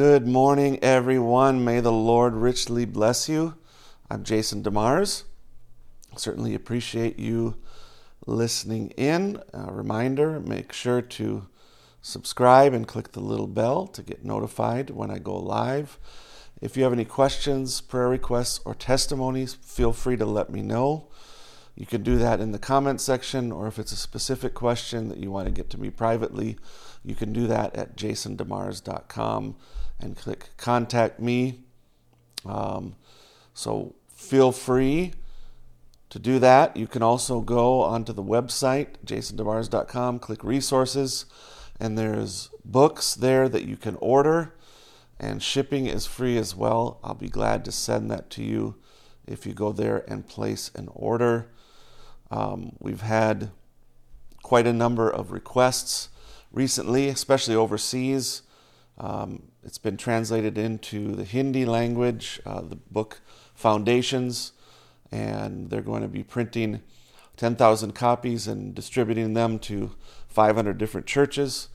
Good 0.00 0.26
morning, 0.26 0.78
everyone. 0.82 1.62
May 1.62 1.80
the 1.80 1.92
Lord 1.92 2.32
richly 2.32 2.86
bless 2.86 3.28
you. 3.28 3.56
I'm 4.10 4.24
Jason 4.24 4.62
DeMars. 4.62 5.24
Certainly 6.16 6.54
appreciate 6.54 7.18
you 7.18 7.56
listening 8.24 8.92
in. 8.92 9.42
A 9.52 9.70
reminder 9.70 10.40
make 10.40 10.72
sure 10.72 11.02
to 11.02 11.48
subscribe 12.00 12.72
and 12.72 12.88
click 12.88 13.12
the 13.12 13.20
little 13.20 13.46
bell 13.46 13.86
to 13.88 14.02
get 14.02 14.24
notified 14.24 14.88
when 14.88 15.10
I 15.10 15.18
go 15.18 15.36
live. 15.36 15.98
If 16.62 16.78
you 16.78 16.84
have 16.84 16.94
any 16.94 17.04
questions, 17.04 17.82
prayer 17.82 18.08
requests, 18.08 18.58
or 18.64 18.74
testimonies, 18.74 19.52
feel 19.52 19.92
free 19.92 20.16
to 20.16 20.24
let 20.24 20.48
me 20.48 20.62
know. 20.62 21.09
You 21.80 21.86
can 21.86 22.02
do 22.02 22.18
that 22.18 22.40
in 22.40 22.52
the 22.52 22.58
comment 22.58 23.00
section, 23.00 23.50
or 23.50 23.66
if 23.66 23.78
it's 23.78 23.90
a 23.90 23.96
specific 23.96 24.52
question 24.52 25.08
that 25.08 25.16
you 25.16 25.30
want 25.30 25.46
to 25.46 25.50
get 25.50 25.70
to 25.70 25.80
me 25.80 25.88
privately, 25.88 26.58
you 27.02 27.14
can 27.14 27.32
do 27.32 27.46
that 27.46 27.74
at 27.74 27.96
jasondemars.com 27.96 29.56
and 29.98 30.14
click 30.14 30.50
contact 30.58 31.20
me. 31.20 31.60
Um, 32.44 32.96
so 33.54 33.94
feel 34.14 34.52
free 34.52 35.14
to 36.10 36.18
do 36.18 36.38
that. 36.40 36.76
You 36.76 36.86
can 36.86 37.02
also 37.02 37.40
go 37.40 37.80
onto 37.80 38.12
the 38.12 38.22
website, 38.22 38.98
jasondemars.com, 39.06 40.18
click 40.18 40.44
resources, 40.44 41.24
and 41.80 41.96
there's 41.96 42.50
books 42.62 43.14
there 43.14 43.48
that 43.48 43.64
you 43.64 43.78
can 43.78 43.96
order, 44.02 44.52
and 45.18 45.42
shipping 45.42 45.86
is 45.86 46.04
free 46.04 46.36
as 46.36 46.54
well. 46.54 47.00
I'll 47.02 47.14
be 47.14 47.30
glad 47.30 47.64
to 47.64 47.72
send 47.72 48.10
that 48.10 48.28
to 48.32 48.42
you 48.42 48.74
if 49.26 49.46
you 49.46 49.54
go 49.54 49.72
there 49.72 50.04
and 50.06 50.28
place 50.28 50.70
an 50.74 50.90
order. 50.92 51.48
Um, 52.30 52.76
we've 52.78 53.00
had 53.00 53.50
quite 54.42 54.66
a 54.66 54.72
number 54.72 55.10
of 55.10 55.32
requests 55.32 56.08
recently, 56.52 57.08
especially 57.08 57.54
overseas. 57.54 58.42
Um, 58.98 59.50
it's 59.62 59.78
been 59.78 59.96
translated 59.96 60.58
into 60.58 61.14
the 61.14 61.24
Hindi 61.24 61.64
language, 61.64 62.40
uh, 62.46 62.60
the 62.60 62.76
book 62.76 63.20
Foundations, 63.54 64.52
and 65.10 65.70
they're 65.70 65.82
going 65.82 66.02
to 66.02 66.08
be 66.08 66.22
printing 66.22 66.82
10,000 67.36 67.94
copies 67.94 68.46
and 68.46 68.74
distributing 68.74 69.34
them 69.34 69.58
to 69.58 69.92
500 70.28 70.78
different 70.78 71.06
churches. 71.06 71.68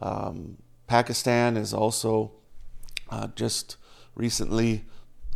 Um, 0.00 0.58
Pakistan 0.86 1.56
is 1.56 1.72
also 1.72 2.32
uh, 3.10 3.28
just 3.34 3.76
recently 4.14 4.84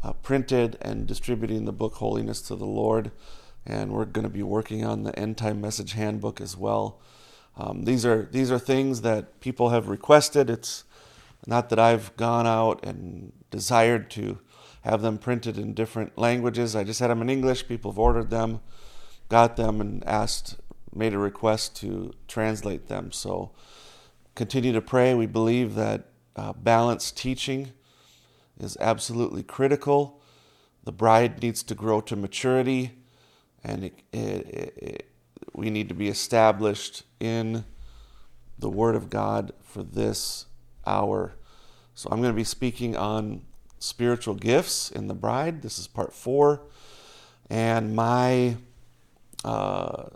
uh, 0.03 0.12
printed 0.14 0.77
and 0.80 1.06
distributing 1.06 1.64
the 1.64 1.72
book 1.72 1.94
Holiness 1.94 2.41
to 2.42 2.56
the 2.56 2.66
Lord 2.66 3.10
and 3.69 3.92
we're 3.92 4.06
going 4.06 4.24
to 4.24 4.30
be 4.30 4.42
working 4.42 4.84
on 4.84 5.02
the 5.02 5.16
end 5.16 5.36
time 5.36 5.61
message 5.61 5.92
handbook 5.92 6.41
as 6.41 6.56
well. 6.56 6.98
Um, 7.56 7.84
these 7.84 8.06
are 8.06 8.28
these 8.32 8.50
are 8.50 8.59
things 8.59 9.03
that 9.03 9.41
people 9.41 9.69
have 9.69 9.88
requested. 9.88 10.48
It's 10.48 10.84
not 11.47 11.69
that 11.69 11.78
I've 11.78 12.16
gone 12.16 12.47
out 12.47 12.84
and 12.84 13.32
desired 13.50 14.10
to 14.12 14.38
have 14.82 15.03
them 15.03 15.19
printed 15.19 15.59
in 15.59 15.75
different 15.75 16.16
languages. 16.16 16.75
I 16.75 16.82
just 16.82 17.00
had 17.00 17.10
them 17.10 17.20
in 17.20 17.28
English. 17.28 17.69
People 17.69 17.93
have 17.93 17.98
ordered 17.98 18.31
them, 18.31 18.60
got 19.28 19.56
them, 19.56 19.81
and 19.81 20.04
asked, 20.06 20.56
made 20.94 21.12
a 21.12 21.19
request 21.19 21.76
to 21.76 22.14
translate 22.26 22.88
them. 22.88 23.12
So 23.12 23.50
continue 24.34 24.72
to 24.72 24.81
pray. 24.81 25.14
We 25.14 25.26
believe 25.26 25.75
that 25.75 26.06
uh, 26.37 26.54
balanced 26.54 27.19
teaching 27.19 27.72
is 28.59 28.76
absolutely 28.81 29.43
critical. 29.43 30.22
The 30.84 30.93
bride 30.93 31.43
needs 31.43 31.62
to 31.64 31.75
grow 31.75 32.00
to 32.03 32.16
maturity 32.16 32.98
and 33.64 33.84
it, 33.84 33.94
it, 34.12 34.74
it, 34.76 35.10
we 35.52 35.70
need 35.70 35.88
to 35.88 35.94
be 35.94 36.08
established 36.08 37.02
in 37.20 37.64
the 38.58 38.69
Word 38.69 38.94
of 38.94 39.10
God 39.10 39.52
for 39.62 39.82
this 39.82 40.46
hour. 40.86 41.34
So 41.94 42.08
I'm 42.10 42.20
going 42.20 42.32
to 42.32 42.36
be 42.36 42.44
speaking 42.44 42.96
on 42.96 43.42
spiritual 43.78 44.34
gifts 44.34 44.91
in 44.91 45.08
the 45.08 45.14
bride. 45.14 45.62
This 45.62 45.78
is 45.78 45.86
part 45.86 46.12
four, 46.12 46.62
and 47.50 47.94
my 47.94 48.56
uh, 49.44 50.06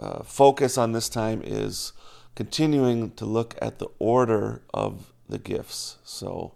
uh, 0.00 0.22
focus 0.22 0.78
on 0.78 0.92
this 0.92 1.08
time 1.08 1.42
is 1.44 1.92
continuing 2.34 3.10
to 3.12 3.24
look 3.24 3.56
at 3.60 3.78
the 3.78 3.88
order 3.98 4.62
of 4.72 5.12
the 5.28 5.38
gifts. 5.38 5.96
So 6.04 6.54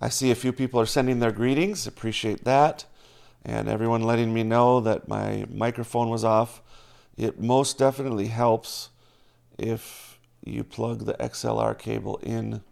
I 0.00 0.08
see 0.08 0.30
a 0.30 0.34
few 0.34 0.52
people 0.52 0.80
are 0.80 0.86
sending 0.86 1.18
their 1.18 1.32
greetings. 1.32 1.86
Appreciate 1.86 2.44
that 2.44 2.84
and 3.44 3.68
everyone 3.68 4.02
letting 4.02 4.32
me 4.32 4.42
know 4.42 4.80
that 4.80 5.08
my 5.08 5.44
microphone 5.50 6.10
was 6.10 6.24
off. 6.24 6.62
It 7.16 7.40
most 7.40 7.78
definitely 7.78 8.26
helps 8.26 8.90
if 9.58 10.18
you 10.44 10.64
plug 10.64 11.04
the 11.04 11.14
XLR 11.14 11.76
cable 11.78 12.18
in 12.22 12.62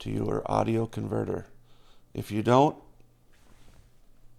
to 0.00 0.10
your 0.10 0.42
audio 0.46 0.86
converter. 0.86 1.46
If 2.14 2.30
you 2.30 2.42
don't, 2.42 2.76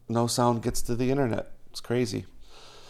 no 0.10 0.28
sound 0.28 0.62
gets 0.62 0.82
to 0.84 0.96
the 0.96 1.10
internet. 1.10 1.52
It's 1.70 1.80
crazy. 1.80 2.26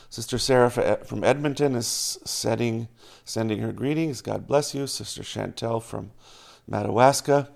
Sister 0.10 0.38
Sarah 0.38 0.70
from 0.70 1.24
Edmonton 1.24 1.76
is 1.76 1.88
setting, 1.88 2.90
sending 3.24 3.60
her 3.60 3.72
greetings. 3.72 4.22
God 4.22 4.46
bless 4.46 4.76
you. 4.76 4.88
Sister 4.88 5.22
Chantel 5.24 5.82
from 5.82 6.12
Madawaska. 6.68 7.50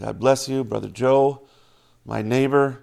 God 0.00 0.18
bless 0.18 0.48
you. 0.48 0.64
Brother 0.64 0.88
Joe, 0.88 1.42
my 2.04 2.22
neighbor, 2.22 2.82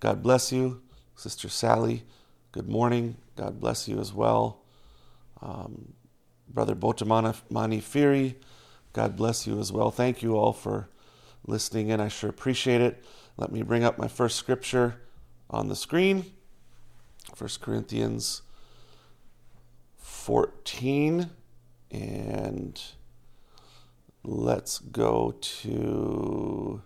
God 0.00 0.22
bless 0.22 0.52
you. 0.52 0.80
Sister 1.16 1.48
Sally, 1.48 2.04
good 2.52 2.68
morning. 2.68 3.16
God 3.36 3.60
bless 3.60 3.88
you 3.88 3.98
as 3.98 4.12
well. 4.12 4.62
Um, 5.42 5.94
Brother 6.48 6.74
Botamani 6.74 7.82
Firi, 7.82 8.36
God 8.92 9.16
bless 9.16 9.46
you 9.46 9.58
as 9.58 9.72
well. 9.72 9.90
Thank 9.90 10.22
you 10.22 10.36
all 10.36 10.52
for 10.52 10.88
listening 11.46 11.88
in. 11.88 12.00
I 12.00 12.08
sure 12.08 12.30
appreciate 12.30 12.80
it. 12.80 13.04
Let 13.36 13.52
me 13.52 13.62
bring 13.62 13.84
up 13.84 13.98
my 13.98 14.08
first 14.08 14.36
scripture 14.36 15.00
on 15.50 15.68
the 15.68 15.76
screen 15.76 16.32
1 17.36 17.50
Corinthians 17.60 18.42
14. 19.96 21.30
And 21.90 22.82
let's 24.24 24.78
go 24.78 25.34
to 25.40 26.82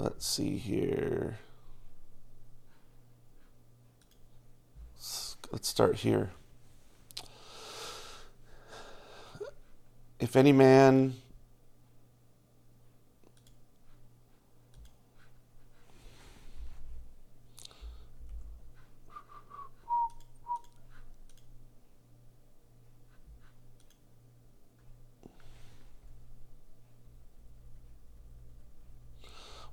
let's 0.00 0.26
see 0.26 0.56
here. 0.56 1.38
Let's 5.52 5.68
start 5.68 5.96
here. 5.96 6.30
If 10.18 10.36
any 10.36 10.52
man 10.52 11.14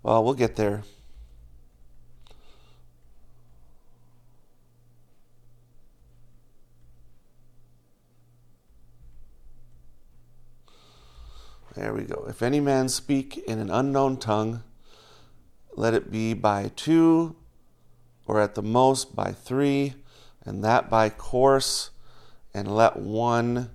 Well, 0.07 0.23
we'll 0.23 0.35
get 0.35 0.55
there. 0.55 0.83
There 11.75 11.93
we 11.93 12.03
go. 12.03 12.25
If 12.29 12.41
any 12.41 12.61
man 12.61 12.87
speak 12.87 13.37
in 13.39 13.59
an 13.59 13.69
unknown 13.69 14.15
tongue, 14.15 14.63
let 15.75 15.93
it 15.93 16.09
be 16.09 16.33
by 16.33 16.71
two, 16.77 17.35
or 18.25 18.39
at 18.39 18.55
the 18.55 18.63
most 18.63 19.13
by 19.13 19.33
three, 19.33 19.95
and 20.45 20.63
that 20.63 20.89
by 20.89 21.09
course, 21.09 21.89
and 22.53 22.73
let 22.73 22.95
one 22.95 23.71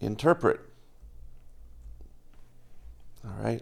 interpret. 0.00 0.58
All 3.22 3.36
right. 3.44 3.60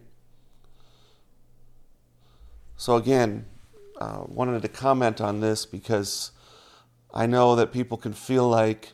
So, 2.84 2.96
again, 2.96 3.46
uh, 3.98 4.24
wanted 4.26 4.60
to 4.60 4.68
comment 4.68 5.18
on 5.18 5.40
this 5.40 5.64
because 5.64 6.32
I 7.14 7.24
know 7.24 7.56
that 7.56 7.72
people 7.72 7.96
can 7.96 8.12
feel 8.12 8.46
like, 8.46 8.92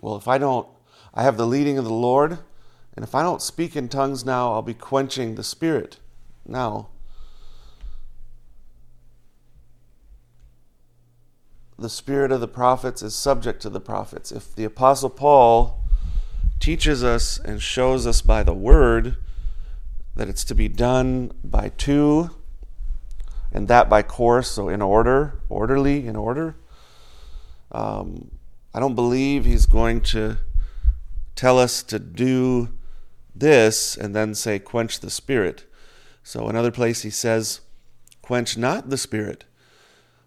well, 0.00 0.14
if 0.14 0.28
I 0.28 0.38
don't, 0.38 0.68
I 1.12 1.24
have 1.24 1.36
the 1.36 1.44
leading 1.44 1.76
of 1.76 1.84
the 1.84 1.92
Lord, 1.92 2.38
and 2.94 3.04
if 3.04 3.12
I 3.12 3.24
don't 3.24 3.42
speak 3.42 3.74
in 3.74 3.88
tongues 3.88 4.24
now, 4.24 4.52
I'll 4.52 4.62
be 4.62 4.74
quenching 4.74 5.34
the 5.34 5.42
Spirit 5.42 5.98
now. 6.46 6.90
The 11.80 11.90
spirit 11.90 12.30
of 12.30 12.40
the 12.40 12.46
prophets 12.46 13.02
is 13.02 13.16
subject 13.16 13.60
to 13.62 13.70
the 13.70 13.80
prophets. 13.80 14.30
If 14.30 14.54
the 14.54 14.62
Apostle 14.62 15.10
Paul 15.10 15.82
teaches 16.60 17.02
us 17.02 17.40
and 17.40 17.60
shows 17.60 18.06
us 18.06 18.22
by 18.22 18.44
the 18.44 18.54
word 18.54 19.16
that 20.14 20.28
it's 20.28 20.44
to 20.44 20.54
be 20.54 20.68
done 20.68 21.32
by 21.42 21.70
two 21.70 22.30
and 23.52 23.68
that 23.68 23.88
by 23.88 24.02
course, 24.02 24.50
so 24.50 24.68
in 24.68 24.80
order, 24.80 25.40
orderly, 25.48 26.06
in 26.06 26.16
order. 26.16 26.56
Um, 27.72 28.30
I 28.72 28.80
don't 28.80 28.94
believe 28.94 29.44
he's 29.44 29.66
going 29.66 30.00
to 30.02 30.38
tell 31.34 31.58
us 31.58 31.82
to 31.84 31.98
do 31.98 32.70
this 33.34 33.96
and 33.96 34.14
then 34.14 34.34
say, 34.34 34.58
quench 34.58 35.00
the 35.00 35.10
spirit. 35.10 35.64
So, 36.22 36.48
another 36.48 36.70
place 36.70 37.02
he 37.02 37.10
says, 37.10 37.60
quench 38.22 38.56
not 38.56 38.90
the 38.90 38.98
spirit. 38.98 39.44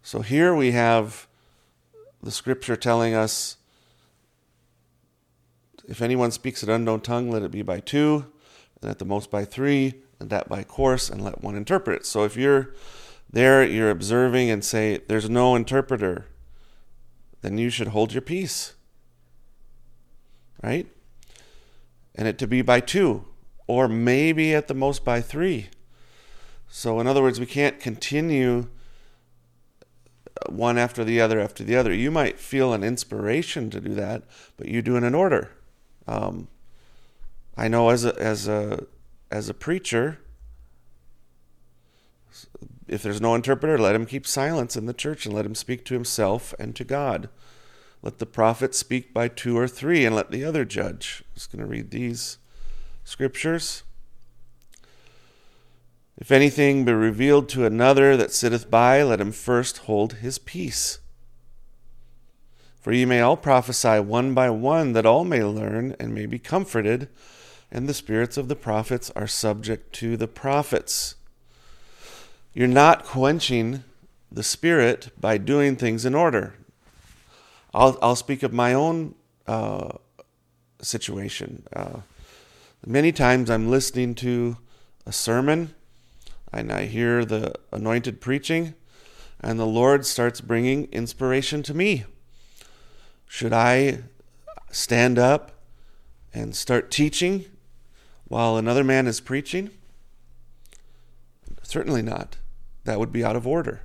So, 0.02 0.22
here 0.22 0.54
we 0.54 0.72
have 0.72 1.28
the 2.22 2.32
scripture 2.32 2.76
telling 2.76 3.14
us 3.14 3.58
if 5.88 6.02
anyone 6.02 6.32
speaks 6.32 6.64
an 6.64 6.70
unknown 6.70 7.02
tongue, 7.02 7.30
let 7.30 7.44
it 7.44 7.52
be 7.52 7.62
by 7.62 7.80
two, 7.80 8.26
and 8.82 8.90
at 8.90 9.00
the 9.00 9.06
most 9.06 9.30
by 9.30 9.46
three, 9.46 9.96
and 10.20 10.30
that 10.30 10.50
by 10.50 10.64
course, 10.64 11.10
and 11.10 11.24
let 11.24 11.42
one 11.42 11.56
interpret. 11.56 12.06
So, 12.06 12.24
if 12.24 12.36
you're 12.36 12.74
there, 13.34 13.64
you're 13.64 13.90
observing 13.90 14.50
and 14.52 14.64
say, 14.64 15.02
There's 15.08 15.30
no 15.30 15.56
interpreter, 15.56 16.28
then 17.42 17.58
you 17.58 17.70
should 17.70 17.90
hold 17.90 18.14
your 18.14 18.22
peace. 18.22 18.74
Right? 20.62 20.88
And 22.16 22.28
it 22.28 22.38
to 22.38 22.48
be 22.48 22.62
by 22.62 22.80
two, 22.80 23.26
or 23.68 23.88
maybe 23.88 24.54
at 24.54 24.68
the 24.68 24.76
most 24.76 25.04
by 25.04 25.20
three. 25.20 25.70
So, 26.70 27.00
in 27.00 27.08
other 27.08 27.22
words, 27.22 27.40
we 27.40 27.46
can't 27.46 27.80
continue 27.80 28.68
one 30.48 30.78
after 30.78 31.04
the 31.04 31.20
other 31.20 31.40
after 31.40 31.64
the 31.64 31.76
other. 31.76 31.94
You 31.94 32.12
might 32.12 32.40
feel 32.40 32.72
an 32.72 32.84
inspiration 32.84 33.70
to 33.72 33.82
do 33.82 33.94
that, 33.96 34.24
but 34.58 34.68
you 34.68 34.82
do 34.82 34.96
it 34.96 35.04
in 35.04 35.16
order. 35.16 35.52
Um, 36.08 36.48
I 37.58 37.68
know 37.68 37.90
as 37.90 38.06
a 38.06 38.16
as 38.20 38.48
a 38.48 38.86
as 39.32 39.50
a 39.50 39.54
preacher, 39.54 40.20
if 42.94 43.02
there's 43.02 43.20
no 43.20 43.34
interpreter, 43.34 43.78
let 43.78 43.96
him 43.96 44.06
keep 44.06 44.28
silence 44.28 44.78
in 44.78 44.86
the 44.86 44.94
church 44.94 45.26
and 45.26 45.34
let 45.34 45.46
him 45.46 45.56
speak 45.56 45.84
to 45.86 45.96
himself 45.96 46.54
and 46.60 46.76
to 46.76 46.84
God. 46.84 47.28
Let 48.04 48.20
the 48.20 48.26
prophet 48.26 48.76
speak 48.76 49.14
by 49.14 49.30
two 49.30 49.58
or 49.58 49.68
three, 49.68 50.06
and 50.06 50.16
let 50.16 50.30
the 50.30 50.46
other 50.46 50.64
judge. 50.64 51.24
I'm 51.26 51.34
just 51.34 51.52
going 51.52 51.64
to 51.64 51.70
read 51.70 51.90
these 51.90 52.38
scriptures. 53.04 53.84
If 56.18 56.32
anything 56.32 56.86
be 56.86 56.94
revealed 56.94 57.50
to 57.50 57.66
another 57.66 58.16
that 58.16 58.32
sitteth 58.32 58.70
by, 58.70 59.02
let 59.02 59.20
him 59.20 59.32
first 59.32 59.80
hold 59.80 60.14
his 60.16 60.38
peace. 60.38 61.00
For 62.80 62.92
ye 62.92 63.06
may 63.06 63.22
all 63.22 63.38
prophesy 63.38 64.00
one 64.02 64.34
by 64.34 64.50
one, 64.50 64.94
that 64.94 65.06
all 65.06 65.24
may 65.24 65.44
learn 65.44 65.96
and 66.00 66.14
may 66.14 66.28
be 66.28 66.38
comforted, 66.38 67.10
and 67.72 67.90
the 67.90 67.94
spirits 67.94 68.38
of 68.38 68.50
the 68.50 68.56
prophets 68.56 69.10
are 69.16 69.26
subject 69.26 69.94
to 69.94 70.16
the 70.16 70.28
prophets. 70.28 71.16
You're 72.54 72.68
not 72.68 73.04
quenching 73.04 73.84
the 74.32 74.44
spirit 74.44 75.10
by 75.20 75.38
doing 75.38 75.76
things 75.76 76.06
in 76.06 76.14
order. 76.14 76.54
I'll, 77.74 77.98
I'll 78.02 78.16
speak 78.16 78.44
of 78.44 78.54
my 78.54 78.74
own 78.74 79.16
uh, 79.48 79.98
situation. 80.82 81.64
Uh, 81.76 82.02
many 82.86 83.12
times 83.12 83.50
I'm 83.50 83.70
listening 83.70 84.14
to 84.16 84.58
a 85.06 85.12
sermon 85.12 85.74
and 86.52 86.72
I 86.72 86.86
hear 86.86 87.26
the 87.26 87.56
anointed 87.72 88.22
preaching, 88.22 88.76
and 89.42 89.60
the 89.60 89.66
Lord 89.66 90.06
starts 90.06 90.40
bringing 90.40 90.86
inspiration 90.92 91.64
to 91.64 91.74
me. 91.74 92.06
Should 93.28 93.52
I 93.52 94.04
stand 94.70 95.18
up 95.18 95.52
and 96.32 96.56
start 96.56 96.92
teaching 96.92 97.46
while 98.28 98.58
another 98.58 98.84
man 98.84 99.08
is 99.08 99.20
preaching? 99.20 99.72
Certainly 101.64 102.04
not. 102.04 102.38
That 102.86 103.00
would 103.00 103.12
be 103.12 103.24
out 103.24 103.36
of 103.36 103.48
order. 103.48 103.84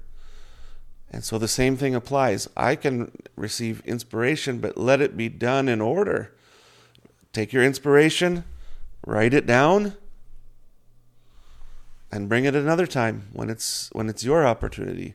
And 1.11 1.25
so 1.25 1.39
the 1.39 1.49
same 1.49 1.77
thing 1.77 1.95
applies. 1.95 2.49
I 2.57 2.77
can 2.77 3.11
receive 3.37 3.83
inspiration, 3.87 4.59
but 4.59 4.77
let 4.77 5.01
it 5.01 5.17
be 5.17 5.29
done 5.29 5.69
in 5.69 5.81
order. 5.81 6.35
Take 7.33 7.53
your 7.53 7.65
inspiration, 7.65 8.45
write 9.07 9.33
it 9.33 9.47
down, 9.47 9.95
and 12.11 12.29
bring 12.29 12.45
it 12.45 12.55
another 12.55 12.87
time 12.87 13.29
when 13.33 13.51
it's 13.51 13.91
when 13.93 14.09
it's 14.09 14.25
your 14.25 14.47
opportunity. 14.47 15.15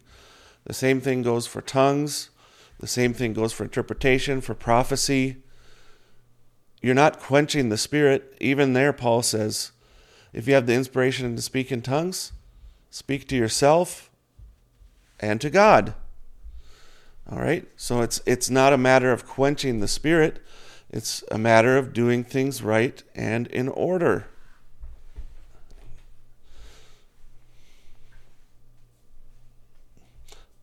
The 0.66 0.74
same 0.74 1.02
thing 1.02 1.22
goes 1.22 1.46
for 1.46 1.62
tongues. 1.62 2.30
The 2.80 2.88
same 2.88 3.14
thing 3.14 3.34
goes 3.34 3.54
for 3.54 3.64
interpretation, 3.64 4.42
for 4.42 4.54
prophecy. 4.54 5.38
You're 6.82 6.94
not 6.96 7.20
quenching 7.20 7.70
the 7.70 7.78
spirit. 7.78 8.36
Even 8.40 8.74
there, 8.74 8.94
Paul 8.94 9.22
says, 9.22 9.72
if 10.34 10.48
you 10.48 10.54
have 10.54 10.66
the 10.66 10.74
inspiration 10.74 11.36
to 11.36 11.42
speak 11.42 11.72
in 11.72 11.82
tongues, 11.82 12.34
speak 12.94 13.28
to 13.28 13.36
yourself 13.36 14.12
and 15.20 15.42
to 15.42 15.50
God. 15.50 15.96
All 17.28 17.40
right? 17.40 17.68
So 17.76 18.02
it's 18.02 18.22
it's 18.28 18.52
not 18.52 18.72
a 18.72 18.78
matter 18.78 19.12
of 19.12 19.26
quenching 19.26 19.80
the 19.80 19.88
spirit. 19.88 20.40
It's 20.92 21.24
a 21.32 21.40
matter 21.40 21.76
of 21.76 21.92
doing 21.92 22.24
things 22.24 22.62
right 22.62 23.02
and 23.16 23.48
in 23.48 23.68
order. 23.68 24.28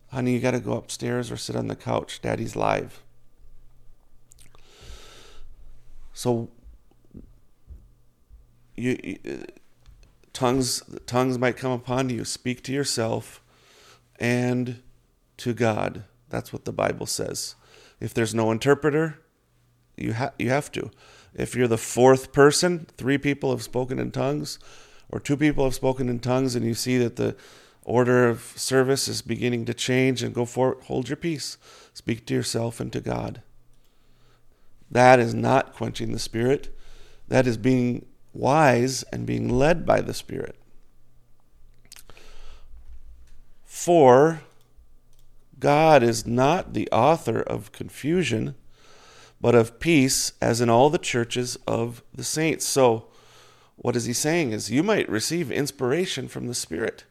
Honey, 0.07 0.31
you 0.31 0.39
got 0.39 0.51
to 0.51 0.61
go 0.61 0.73
upstairs 0.73 1.31
or 1.31 1.37
sit 1.37 1.57
on 1.57 1.67
the 1.67 1.75
couch. 1.75 2.21
Daddy's 2.21 2.55
live. 2.55 3.03
So 6.13 6.47
you, 8.77 8.97
you 9.03 9.45
tongues 10.33 10.83
tongues 11.05 11.37
might 11.37 11.57
come 11.57 11.71
upon 11.71 12.09
you. 12.09 12.25
Speak 12.25 12.63
to 12.63 12.73
yourself 12.73 13.41
and 14.19 14.81
to 15.37 15.53
God. 15.53 16.03
That's 16.29 16.53
what 16.53 16.65
the 16.65 16.71
Bible 16.71 17.05
says. 17.05 17.55
If 17.99 18.13
there's 18.13 18.33
no 18.33 18.51
interpreter, 18.51 19.19
you 19.97 20.13
ha- 20.13 20.33
you 20.39 20.49
have 20.49 20.71
to. 20.73 20.91
If 21.33 21.55
you're 21.55 21.67
the 21.67 21.77
fourth 21.77 22.33
person, 22.33 22.87
three 22.97 23.17
people 23.17 23.51
have 23.51 23.61
spoken 23.63 23.99
in 23.99 24.11
tongues, 24.11 24.59
or 25.09 25.19
two 25.19 25.37
people 25.37 25.63
have 25.63 25.75
spoken 25.75 26.09
in 26.09 26.19
tongues, 26.19 26.55
and 26.55 26.65
you 26.65 26.73
see 26.73 26.97
that 26.97 27.15
the 27.15 27.35
order 27.83 28.27
of 28.27 28.53
service 28.55 29.07
is 29.07 29.21
beginning 29.21 29.65
to 29.65 29.73
change 29.73 30.21
and 30.21 30.35
go 30.35 30.45
forward, 30.45 30.83
hold 30.83 31.09
your 31.09 31.15
peace. 31.15 31.57
Speak 31.93 32.25
to 32.25 32.33
yourself 32.33 32.79
and 32.79 32.91
to 32.93 33.01
God. 33.01 33.41
That 34.89 35.19
is 35.19 35.33
not 35.33 35.73
quenching 35.73 36.11
the 36.11 36.19
Spirit. 36.19 36.77
That 37.27 37.47
is 37.47 37.57
being 37.57 38.05
wise 38.33 39.03
and 39.11 39.25
being 39.25 39.49
led 39.49 39.85
by 39.85 40.01
the 40.01 40.13
Spirit. 40.13 40.55
For 43.65 44.41
God 45.59 46.03
is 46.03 46.25
not 46.25 46.73
the 46.73 46.89
author 46.91 47.39
of 47.41 47.71
confusion, 47.71 48.55
but 49.39 49.55
of 49.55 49.79
peace, 49.79 50.33
as 50.41 50.61
in 50.61 50.69
all 50.69 50.89
the 50.89 50.97
churches 50.97 51.57
of 51.67 52.03
the 52.13 52.23
saints. 52.23 52.65
So, 52.65 53.07
what 53.77 53.95
is 53.95 54.05
he 54.05 54.13
saying 54.13 54.51
is 54.51 54.69
you 54.69 54.83
might 54.83 55.09
receive 55.09 55.51
inspiration 55.51 56.27
from 56.27 56.47
the 56.47 56.53
Spirit, 56.53 57.05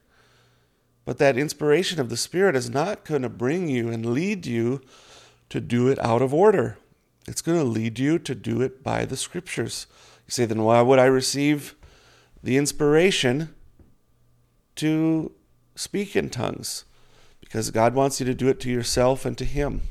but 1.05 1.19
that 1.19 1.37
inspiration 1.37 2.01
of 2.01 2.09
the 2.09 2.17
Spirit 2.17 2.55
is 2.55 2.71
not 2.71 3.05
going 3.05 3.23
to 3.23 3.29
bring 3.29 3.69
you 3.69 3.89
and 3.89 4.15
lead 4.15 4.47
you 4.47 4.81
to 5.49 5.61
do 5.61 5.89
it 5.89 5.99
out 5.99 6.23
of 6.23 6.33
order. 6.33 6.79
It's 7.27 7.43
going 7.43 7.59
to 7.59 7.65
lead 7.65 7.99
you 7.99 8.19
to 8.21 8.35
do 8.35 8.63
it 8.63 8.83
by 8.83 9.05
the 9.05 9.17
Scriptures. 9.17 9.87
You 10.31 10.35
say, 10.35 10.45
then 10.45 10.63
why 10.63 10.81
would 10.81 11.01
I 11.01 11.07
receive 11.07 11.75
the 12.41 12.57
inspiration 12.57 13.53
to 14.77 15.33
speak 15.75 16.15
in 16.15 16.31
tongues? 16.31 16.85
Because 17.41 17.73
God 17.73 17.95
wants 17.95 18.21
you 18.21 18.27
to 18.27 18.35
do 18.35 18.47
it 18.47 18.61
to 18.61 18.71
yourself 18.71 19.25
and 19.25 19.37
to 19.39 19.45
Him. 19.45 19.83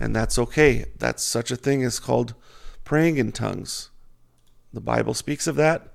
And 0.00 0.16
that's 0.16 0.36
okay. 0.36 0.86
That's 0.98 1.22
such 1.22 1.52
a 1.52 1.56
thing 1.56 1.84
as 1.84 2.00
called 2.00 2.34
praying 2.82 3.18
in 3.18 3.30
tongues. 3.30 3.90
The 4.72 4.80
Bible 4.80 5.14
speaks 5.14 5.46
of 5.46 5.54
that, 5.54 5.92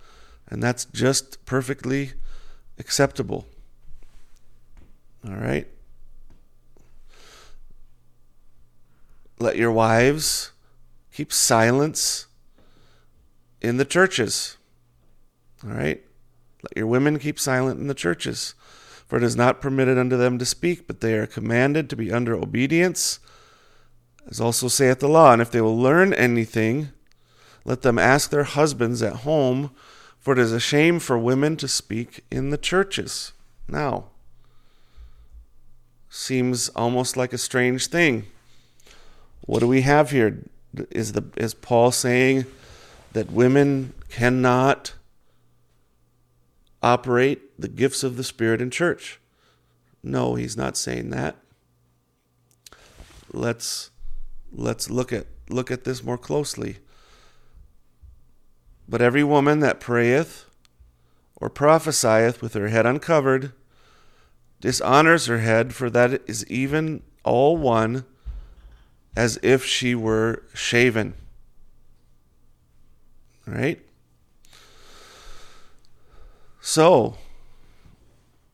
and 0.48 0.64
that's 0.64 0.86
just 0.86 1.44
perfectly 1.46 2.14
acceptable. 2.80 3.48
All 5.28 5.36
right? 5.36 5.68
Let 9.40 9.58
your 9.58 9.74
wives 9.74 10.52
keep 11.12 11.34
silence 11.34 12.28
in 13.62 13.78
the 13.78 13.86
churches. 13.86 14.58
All 15.64 15.72
right? 15.72 16.04
Let 16.64 16.78
your 16.78 16.88
women 16.88 17.20
keep 17.20 17.40
silent 17.40 17.80
in 17.80 17.88
the 17.88 17.94
churches. 17.94 18.56
For 19.08 19.18
it 19.18 19.24
is 19.24 19.36
not 19.36 19.62
permitted 19.62 19.98
unto 19.98 20.16
them 20.16 20.38
to 20.40 20.46
speak, 20.46 20.88
but 20.88 21.02
they 21.02 21.16
are 21.16 21.28
commanded 21.28 21.90
to 21.90 21.98
be 21.98 22.12
under 22.14 22.34
obedience, 22.34 23.20
as 24.30 24.40
also 24.40 24.70
saith 24.70 25.00
the 25.00 25.10
law. 25.10 25.34
And 25.34 25.42
if 25.42 25.52
they 25.52 25.60
will 25.60 25.78
learn 25.78 26.14
anything, 26.14 26.90
let 27.66 27.82
them 27.82 28.00
ask 28.00 28.30
their 28.30 28.46
husbands 28.46 29.02
at 29.02 29.18
home, 29.18 29.72
for 30.18 30.32
it 30.34 30.40
is 30.40 30.54
a 30.54 30.62
shame 30.62 31.00
for 31.00 31.18
women 31.18 31.58
to 31.58 31.68
speak 31.68 32.24
in 32.32 32.52
the 32.52 32.58
churches. 32.58 33.34
Now, 33.68 34.06
seems 36.10 36.70
almost 36.70 37.18
like 37.18 37.34
a 37.34 37.38
strange 37.38 37.88
thing. 37.88 38.28
What 39.42 39.60
do 39.60 39.68
we 39.68 39.82
have 39.82 40.12
here? 40.12 40.46
Is 40.90 41.12
the 41.12 41.26
is 41.36 41.54
Paul 41.54 41.92
saying 41.92 42.46
that 43.14 43.32
women 43.32 43.94
cannot 44.10 44.94
operate 46.82 47.60
the 47.60 47.68
gifts 47.68 48.04
of 48.04 48.18
the 48.18 48.24
Spirit 48.24 48.62
in 48.62 48.72
church. 48.72 49.20
No, 50.04 50.36
he's 50.36 50.58
not 50.58 50.78
saying 50.78 51.10
that. 51.12 51.36
Let's 53.32 53.92
let's 54.52 54.90
look 54.90 55.14
at 55.14 55.28
look 55.50 55.72
at 55.72 55.84
this 55.84 56.04
more 56.04 56.18
closely. 56.18 56.78
But 58.90 59.02
every 59.02 59.24
woman 59.24 59.60
that 59.60 59.80
prayeth 59.80 60.46
or 61.36 61.50
prophesieth 61.50 62.42
with 62.42 62.54
her 62.54 62.68
head 62.68 62.86
uncovered 62.86 63.54
dishonors 64.62 65.26
her 65.26 65.40
head, 65.40 65.74
for 65.74 65.90
that 65.90 66.22
is 66.28 66.46
even 66.48 67.02
all 67.24 67.58
one 67.58 68.06
as 69.16 69.40
if 69.44 69.66
she 69.66 69.94
were 69.94 70.44
shaven. 70.54 71.16
Right? 73.52 73.82
So, 76.62 77.18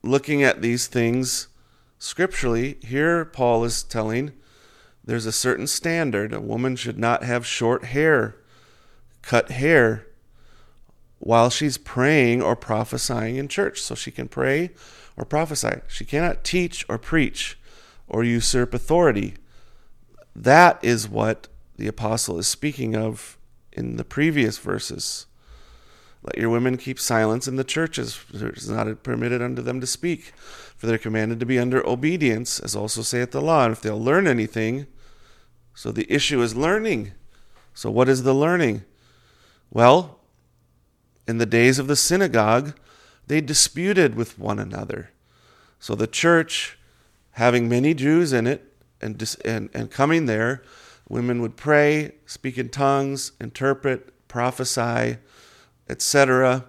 looking 0.01 0.41
at 0.41 0.63
these 0.63 0.87
things 0.87 1.49
scripturally, 1.99 2.77
here 2.81 3.23
Paul 3.23 3.63
is 3.63 3.83
telling 3.83 4.31
there's 5.03 5.27
a 5.27 5.31
certain 5.31 5.67
standard. 5.67 6.33
A 6.33 6.41
woman 6.41 6.75
should 6.75 6.97
not 6.97 7.23
have 7.23 7.45
short 7.45 7.85
hair, 7.85 8.37
cut 9.21 9.51
hair, 9.51 10.07
while 11.19 11.51
she's 11.51 11.77
praying 11.77 12.41
or 12.41 12.55
prophesying 12.55 13.35
in 13.35 13.47
church. 13.47 13.79
So 13.81 13.93
she 13.93 14.09
can 14.09 14.27
pray 14.27 14.71
or 15.15 15.25
prophesy. 15.25 15.81
She 15.87 16.05
cannot 16.05 16.43
teach 16.43 16.85
or 16.89 16.97
preach 16.97 17.59
or 18.07 18.23
usurp 18.23 18.73
authority. 18.73 19.35
That 20.35 20.83
is 20.83 21.07
what 21.07 21.47
the 21.75 21.87
apostle 21.87 22.39
is 22.39 22.47
speaking 22.47 22.95
of 22.95 23.36
in 23.77 23.95
the 23.95 24.03
previous 24.03 24.57
verses. 24.57 25.27
Let 26.23 26.37
your 26.37 26.49
women 26.49 26.77
keep 26.77 26.99
silence 26.99 27.47
in 27.47 27.55
the 27.55 27.63
churches, 27.63 28.19
it 28.33 28.57
is 28.57 28.69
not 28.69 29.03
permitted 29.03 29.41
unto 29.41 29.61
them 29.61 29.79
to 29.79 29.87
speak, 29.87 30.33
for 30.75 30.87
they're 30.87 30.97
commanded 30.97 31.39
to 31.39 31.45
be 31.45 31.59
under 31.59 31.87
obedience, 31.87 32.59
as 32.59 32.75
also 32.75 33.01
saith 33.01 33.31
the 33.31 33.41
law. 33.41 33.65
And 33.65 33.73
if 33.73 33.81
they'll 33.81 34.01
learn 34.01 34.27
anything, 34.27 34.87
so 35.75 35.91
the 35.91 36.11
issue 36.11 36.41
is 36.41 36.55
learning. 36.55 37.11
So, 37.73 37.91
what 37.91 38.09
is 38.09 38.23
the 38.23 38.33
learning? 38.33 38.83
Well, 39.69 40.19
in 41.27 41.37
the 41.37 41.45
days 41.45 41.77
of 41.77 41.87
the 41.87 41.95
synagogue, 41.95 42.75
they 43.27 43.41
disputed 43.41 44.15
with 44.15 44.39
one 44.39 44.57
another. 44.57 45.11
So, 45.79 45.93
the 45.93 46.07
church, 46.07 46.79
having 47.33 47.69
many 47.69 47.93
Jews 47.93 48.33
in 48.33 48.47
it 48.47 48.73
and, 48.99 49.37
and, 49.45 49.69
and 49.73 49.91
coming 49.91 50.25
there, 50.25 50.63
women 51.09 51.41
would 51.41 51.55
pray, 51.55 52.11
speak 52.25 52.57
in 52.57 52.69
tongues, 52.69 53.31
interpret, 53.39 54.13
prophesy, 54.27 55.17
etc. 55.89 56.65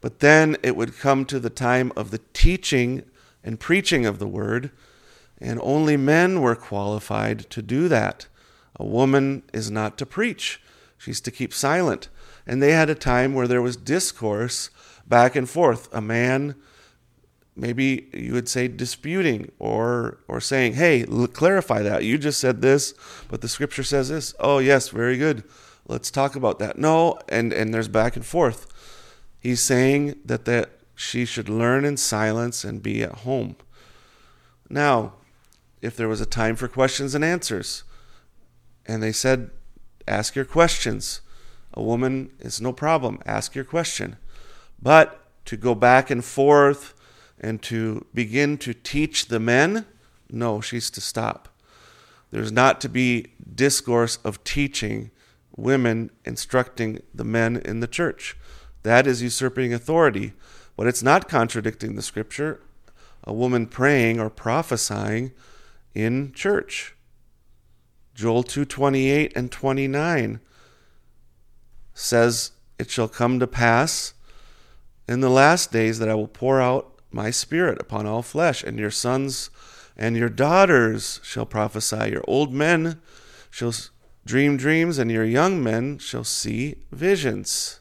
But 0.00 0.20
then 0.20 0.56
it 0.62 0.76
would 0.76 0.98
come 0.98 1.24
to 1.26 1.40
the 1.40 1.50
time 1.50 1.92
of 1.96 2.10
the 2.10 2.20
teaching 2.32 3.04
and 3.44 3.58
preaching 3.58 4.06
of 4.06 4.18
the 4.18 4.28
word, 4.28 4.70
and 5.40 5.58
only 5.62 5.96
men 5.96 6.40
were 6.40 6.54
qualified 6.54 7.50
to 7.50 7.62
do 7.62 7.88
that. 7.88 8.26
A 8.76 8.84
woman 8.84 9.42
is 9.52 9.70
not 9.70 9.98
to 9.98 10.06
preach, 10.06 10.60
she's 10.98 11.20
to 11.22 11.30
keep 11.30 11.52
silent. 11.52 12.08
And 12.46 12.62
they 12.62 12.72
had 12.72 12.90
a 12.90 12.94
time 12.94 13.34
where 13.34 13.48
there 13.48 13.62
was 13.62 13.76
discourse 13.76 14.70
back 15.06 15.36
and 15.36 15.48
forth. 15.48 15.88
A 15.92 16.00
man, 16.00 16.56
maybe 17.54 18.08
you 18.12 18.32
would 18.32 18.48
say 18.48 18.68
disputing 18.68 19.50
or 19.58 20.18
or 20.28 20.40
saying, 20.40 20.74
"Hey, 20.74 21.04
clarify 21.32 21.82
that. 21.82 22.04
You 22.04 22.18
just 22.18 22.40
said 22.40 22.62
this, 22.62 22.94
but 23.28 23.40
the 23.40 23.48
scripture 23.48 23.84
says 23.84 24.08
this." 24.08 24.34
Oh, 24.40 24.58
yes, 24.58 24.88
very 24.88 25.16
good. 25.16 25.44
Let's 25.86 26.10
talk 26.10 26.36
about 26.36 26.58
that. 26.58 26.78
No, 26.78 27.18
and 27.28 27.52
and 27.52 27.72
there's 27.72 27.88
back 27.88 28.16
and 28.16 28.24
forth. 28.24 28.66
He's 29.38 29.60
saying 29.60 30.20
that 30.24 30.44
that 30.44 30.70
she 30.94 31.24
should 31.24 31.48
learn 31.48 31.84
in 31.84 31.96
silence 31.96 32.64
and 32.64 32.82
be 32.82 33.02
at 33.02 33.12
home. 33.18 33.56
Now, 34.70 35.14
if 35.80 35.96
there 35.96 36.08
was 36.08 36.20
a 36.20 36.26
time 36.26 36.56
for 36.56 36.68
questions 36.68 37.14
and 37.14 37.24
answers, 37.24 37.82
and 38.86 39.02
they 39.02 39.12
said, 39.12 39.50
Ask 40.06 40.34
your 40.34 40.44
questions. 40.44 41.20
A 41.74 41.82
woman 41.82 42.30
is 42.38 42.60
no 42.60 42.72
problem. 42.72 43.20
Ask 43.26 43.54
your 43.54 43.64
question. 43.64 44.16
But 44.80 45.20
to 45.46 45.56
go 45.56 45.74
back 45.74 46.10
and 46.10 46.24
forth 46.24 46.94
and 47.42 47.60
to 47.62 48.06
begin 48.14 48.56
to 48.58 48.72
teach 48.72 49.26
the 49.26 49.40
men, 49.40 49.86
no, 50.30 50.60
she's 50.60 50.90
to 50.90 51.00
stop. 51.00 51.48
There's 52.30 52.52
not 52.52 52.80
to 52.82 52.88
be 52.88 53.32
discourse 53.54 54.18
of 54.24 54.42
teaching 54.44 55.10
women 55.56 56.10
instructing 56.24 57.00
the 57.12 57.24
men 57.24 57.56
in 57.56 57.80
the 57.80 57.86
church. 57.86 58.36
That 58.84 59.06
is 59.06 59.22
usurping 59.22 59.74
authority. 59.74 60.32
But 60.76 60.86
it's 60.86 61.02
not 61.02 61.28
contradicting 61.28 61.94
the 61.94 62.02
scripture. 62.02 62.60
A 63.24 63.32
woman 63.32 63.66
praying 63.66 64.18
or 64.18 64.30
prophesying 64.30 65.32
in 65.94 66.32
church. 66.32 66.94
Joel 68.14 68.42
2:28 68.42 69.32
and 69.36 69.50
29 69.50 70.40
says, 71.94 72.52
"It 72.78 72.90
shall 72.90 73.08
come 73.08 73.38
to 73.38 73.46
pass 73.46 74.14
in 75.06 75.20
the 75.20 75.30
last 75.30 75.70
days 75.70 75.98
that 75.98 76.08
I 76.08 76.14
will 76.14 76.28
pour 76.28 76.60
out 76.60 76.91
my 77.12 77.30
spirit 77.30 77.80
upon 77.80 78.06
all 78.06 78.22
flesh, 78.22 78.62
and 78.62 78.78
your 78.78 78.90
sons 78.90 79.50
and 79.96 80.16
your 80.16 80.28
daughters 80.28 81.20
shall 81.22 81.46
prophesy, 81.46 82.10
your 82.10 82.24
old 82.26 82.52
men 82.52 83.00
shall 83.50 83.74
dream 84.24 84.56
dreams, 84.56 84.98
and 84.98 85.10
your 85.10 85.24
young 85.24 85.62
men 85.62 85.98
shall 85.98 86.24
see 86.24 86.76
visions." 86.90 87.80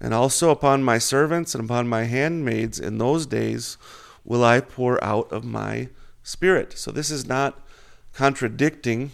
And 0.00 0.12
also 0.12 0.50
upon 0.50 0.82
my 0.82 0.98
servants 0.98 1.54
and 1.54 1.64
upon 1.64 1.88
my 1.88 2.04
handmaids 2.04 2.78
in 2.78 2.98
those 2.98 3.26
days 3.26 3.78
will 4.24 4.44
I 4.44 4.60
pour 4.60 5.02
out 5.02 5.32
of 5.32 5.44
my 5.44 5.88
spirit. 6.22 6.76
So 6.76 6.90
this 6.90 7.10
is 7.10 7.26
not 7.26 7.64
contradicting 8.12 9.12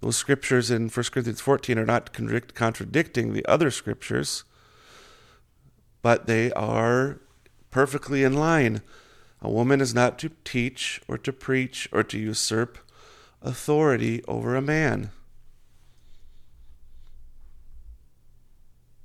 those 0.00 0.16
scriptures 0.16 0.70
in 0.70 0.88
1 0.88 1.12
Corinthians 1.12 1.40
14 1.40 1.78
are 1.78 1.86
not 1.86 2.12
contradicting 2.12 3.32
the 3.32 3.46
other 3.46 3.70
scriptures, 3.70 4.44
but 6.02 6.26
they 6.26 6.52
are 6.52 7.20
perfectly 7.70 8.22
in 8.22 8.34
line. 8.34 8.82
A 9.40 9.50
woman 9.50 9.80
is 9.80 9.94
not 9.94 10.18
to 10.20 10.30
teach 10.44 11.00
or 11.08 11.16
to 11.18 11.32
preach 11.32 11.88
or 11.92 12.02
to 12.04 12.18
usurp 12.18 12.78
authority 13.40 14.22
over 14.28 14.54
a 14.54 14.62
man. 14.62 15.10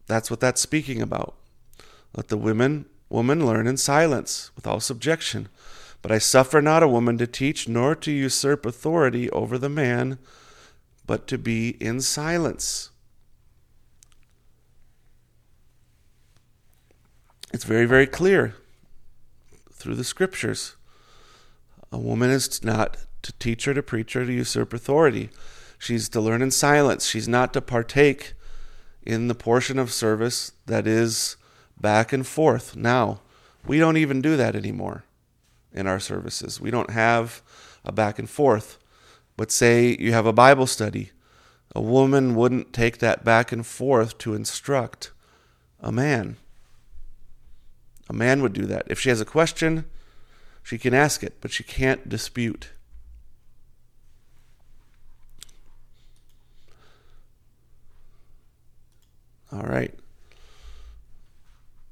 That's 0.08 0.30
what 0.30 0.40
that's 0.40 0.62
speaking 0.62 1.02
about. 1.02 1.36
Let 2.16 2.30
the 2.30 2.38
women 2.38 2.86
woman 3.10 3.46
learn 3.46 3.68
in 3.68 3.78
silence 3.78 4.52
with 4.56 4.68
all 4.68 4.80
subjection. 4.80 5.50
But 6.02 6.12
I 6.12 6.18
suffer 6.20 6.62
not 6.62 6.84
a 6.84 6.88
woman 6.88 7.18
to 7.18 7.28
teach, 7.28 7.68
nor 7.68 7.96
to 7.96 8.12
usurp 8.12 8.66
authority 8.66 9.30
over 9.32 9.58
the 9.58 9.70
man, 9.70 10.20
but 11.06 11.28
to 11.28 11.38
be 11.38 11.70
in 11.82 12.02
silence. 12.02 12.92
It's 17.58 17.66
very, 17.66 17.88
very 17.88 18.06
clear 18.06 18.54
through 19.74 19.96
the 19.96 20.04
scriptures. 20.04 20.76
A 21.92 21.98
woman 21.98 22.30
is 22.30 22.64
not 22.64 22.98
to 23.24 23.34
teach 23.40 23.68
or 23.68 23.74
to 23.74 23.82
preach 23.82 24.16
or 24.16 24.28
to 24.28 24.32
usurp 24.32 24.76
authority. 24.76 25.32
She's 25.80 26.08
to 26.10 26.22
learn 26.22 26.44
in 26.44 26.52
silence. 26.52 27.08
She's 27.08 27.28
not 27.28 27.54
to 27.54 27.62
partake 27.62 28.34
in 29.02 29.28
the 29.28 29.34
portion 29.34 29.80
of 29.80 29.92
service 29.92 30.52
that 30.68 30.86
is 30.86 31.36
back 31.82 32.14
and 32.14 32.28
forth. 32.28 32.76
Now, 32.76 33.22
we 33.66 33.80
don't 33.80 33.98
even 33.98 34.22
do 34.22 34.38
that 34.38 34.56
anymore 34.56 35.06
in 35.74 35.88
our 35.88 36.00
services. 36.00 36.62
We 36.62 36.70
don't 36.70 36.92
have 36.92 37.42
a 37.84 37.92
back 37.92 38.20
and 38.20 38.30
forth. 38.30 38.78
But 39.36 39.52
say 39.52 39.98
you 40.00 40.14
have 40.14 40.28
a 40.28 40.32
Bible 40.32 40.68
study, 40.68 41.10
a 41.76 41.82
woman 41.82 42.36
wouldn't 42.36 42.72
take 42.72 43.00
that 43.00 43.26
back 43.26 43.52
and 43.52 43.66
forth 43.66 44.20
to 44.20 44.36
instruct 44.36 45.12
a 45.80 45.92
man. 45.92 46.38
A 48.10 48.14
man 48.14 48.42
would 48.42 48.54
do 48.54 48.66
that. 48.66 48.86
If 48.88 49.00
she 49.00 49.10
has 49.10 49.22
a 49.22 49.26
question, 49.26 49.86
she 50.64 50.78
can 50.78 50.94
ask 50.94 51.24
it, 51.24 51.38
but 51.42 51.52
she 51.52 51.64
can't 51.64 52.08
dispute. 52.08 52.70
All 59.52 59.64
right. 59.64 59.94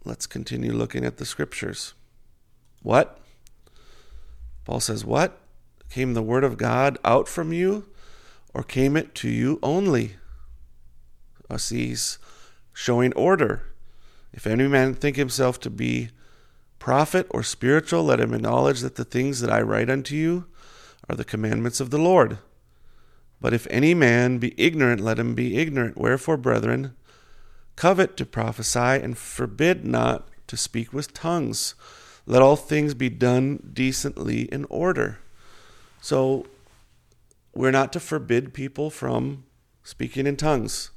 Let's 0.03 0.27
continue 0.27 0.72
looking 0.72 1.03
at 1.03 1.17
the 1.17 1.25
scriptures. 1.25 1.93
What? 2.84 3.19
Paul 4.65 4.79
says, 4.79 5.03
What? 5.03 5.39
Came 5.89 6.13
the 6.13 6.22
word 6.22 6.43
of 6.43 6.57
God 6.57 6.98
out 7.05 7.27
from 7.27 7.53
you, 7.53 7.86
or 8.53 8.63
came 8.63 8.98
it 8.98 9.15
to 9.15 9.29
you 9.29 9.60
only? 9.63 10.17
Us 11.50 11.69
he's 11.69 12.17
showing 12.74 13.13
order. 13.13 13.63
If 14.36 14.46
any 14.46 14.68
man 14.68 14.94
think 14.94 15.15
himself 15.15 15.62
to 15.62 15.70
be 15.70 16.10
prophet 16.77 17.25
or 17.30 17.42
spiritual, 17.42 18.04
let 18.04 18.20
him 18.20 18.34
acknowledge 18.34 18.82
that 18.82 18.96
the 18.96 19.06
things 19.06 19.39
that 19.39 19.50
I 19.50 19.62
write 19.62 19.89
unto 19.89 20.13
you 20.13 20.46
are 21.10 21.15
the 21.15 21.24
commandments 21.24 21.80
of 21.80 21.89
the 21.89 21.98
Lord. 21.98 22.39
But 23.39 23.54
if 23.54 23.65
any 23.70 23.94
man 23.94 24.38
be 24.38 24.54
ignorant, 24.58 25.00
let 25.00 25.18
him 25.18 25.36
be 25.36 25.58
ignorant. 25.58 25.98
Wherefore, 25.98 26.36
brethren, 26.36 26.96
covet 27.77 28.18
to 28.18 28.25
prophesy, 28.25 28.80
and 29.01 29.18
forbid 29.18 29.86
not 29.86 30.27
to 30.48 30.58
speak 30.58 30.92
with 30.92 31.13
tongues. 31.13 31.74
Let 32.25 32.42
all 32.42 32.58
things 32.58 32.94
be 32.94 33.10
done 33.10 33.72
decently 33.74 34.51
in 34.51 34.65
order. 34.65 35.20
So 36.01 36.46
we're 37.54 37.72
not 37.72 37.94
to 37.94 38.01
forbid 38.01 38.54
people 38.54 38.89
from 38.89 39.46
speaking 39.82 40.27
in 40.27 40.36
tongues. 40.36 40.92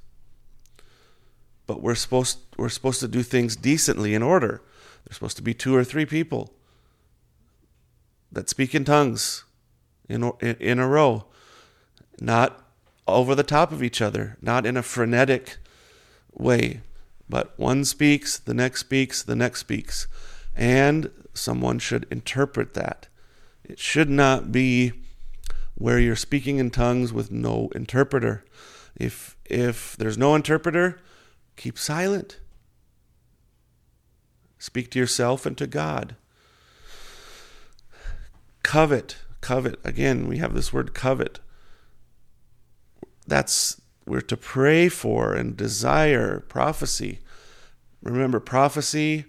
But 1.68 1.82
we're 1.82 1.94
supposed 1.94 2.38
we're 2.56 2.70
supposed 2.70 2.98
to 3.00 3.08
do 3.08 3.22
things 3.22 3.54
decently 3.54 4.14
in 4.14 4.22
order. 4.24 4.62
There's 5.04 5.14
supposed 5.14 5.36
to 5.36 5.42
be 5.42 5.54
two 5.54 5.76
or 5.76 5.84
three 5.84 6.06
people 6.06 6.52
that 8.32 8.48
speak 8.48 8.74
in 8.74 8.84
tongues 8.84 9.44
in 10.08 10.32
in 10.40 10.80
a 10.80 10.88
row, 10.88 11.26
not 12.20 12.64
over 13.06 13.34
the 13.34 13.42
top 13.42 13.70
of 13.70 13.82
each 13.82 14.02
other, 14.02 14.38
not 14.40 14.66
in 14.66 14.76
a 14.76 14.82
frenetic 14.82 15.58
way, 16.32 16.80
but 17.28 17.58
one 17.58 17.84
speaks, 17.84 18.38
the 18.38 18.54
next 18.54 18.80
speaks, 18.80 19.22
the 19.22 19.36
next 19.36 19.60
speaks, 19.60 20.08
and 20.56 21.10
someone 21.34 21.78
should 21.78 22.06
interpret 22.10 22.72
that. 22.74 23.08
It 23.62 23.78
should 23.78 24.08
not 24.08 24.50
be 24.50 24.92
where 25.74 25.98
you're 25.98 26.16
speaking 26.16 26.58
in 26.58 26.70
tongues 26.70 27.12
with 27.12 27.30
no 27.30 27.68
interpreter. 27.74 28.44
If 28.96 29.36
if 29.44 29.96
there's 29.98 30.16
no 30.16 30.34
interpreter, 30.34 31.00
keep 31.58 31.78
silent. 31.78 32.38
Speak 34.58 34.90
to 34.92 34.98
yourself 34.98 35.44
and 35.44 35.56
to 35.58 35.66
God. 35.66 36.16
Covet, 38.62 39.18
covet. 39.40 39.78
Again, 39.84 40.26
we 40.26 40.38
have 40.38 40.54
this 40.54 40.72
word 40.72 40.94
covet. 40.94 41.40
That's 43.26 43.80
we're 44.06 44.20
to 44.22 44.36
pray 44.36 44.88
for 44.88 45.34
and 45.34 45.56
desire 45.56 46.40
prophecy. 46.40 47.18
Remember, 48.02 48.40
prophecy 48.40 49.26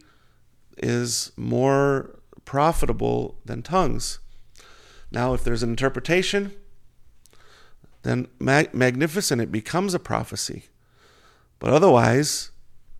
is 0.77 1.33
more 1.35 2.19
profitable 2.45 3.39
than 3.43 3.61
tongues. 3.61 4.19
Now, 5.11 5.33
if 5.33 5.43
there's 5.43 5.63
an 5.63 5.69
interpretation, 5.69 6.53
then 8.03 8.27
mag- 8.39 8.73
magnificent, 8.73 9.41
it 9.41 9.51
becomes 9.51 9.93
a 9.93 9.99
prophecy. 9.99 10.65
But 11.59 11.73
otherwise, 11.73 12.51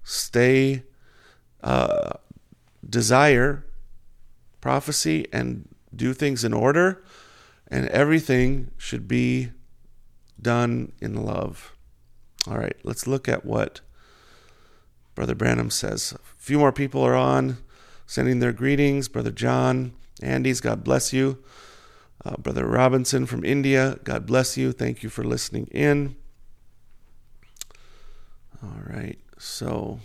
stay, 0.04 0.84
uh, 1.64 2.12
desire 2.88 3.66
prophecy 4.62 5.26
and 5.32 5.68
do 5.96 6.14
things 6.14 6.44
in 6.44 6.54
order, 6.54 7.04
and 7.68 7.88
everything 7.88 8.72
should 8.78 9.08
be 9.08 9.52
done 10.42 10.92
in 11.02 11.26
love. 11.26 11.74
All 12.48 12.58
right, 12.58 12.76
let's 12.84 13.08
look 13.08 13.28
at 13.28 13.46
what 13.46 13.82
Brother 15.16 15.36
Branham 15.36 15.70
says. 15.70 16.14
A 16.14 16.20
few 16.38 16.58
more 16.58 16.72
people 16.72 17.02
are 17.04 17.16
on, 17.16 17.58
sending 18.06 18.40
their 18.40 18.54
greetings. 18.54 19.08
Brother 19.08 19.32
John, 19.32 19.94
Andy's, 20.22 20.62
God 20.62 20.84
bless 20.84 21.14
you. 21.14 21.44
Uh, 22.24 22.36
Brother 22.38 22.66
Robinson 22.66 23.26
from 23.26 23.46
India, 23.46 24.00
God 24.04 24.26
bless 24.26 24.58
you. 24.58 24.72
Thank 24.72 25.04
you 25.04 25.10
for 25.10 25.24
listening 25.24 25.68
in. 25.68 26.16
All 28.62 28.82
right, 28.88 29.18
so 29.38 30.00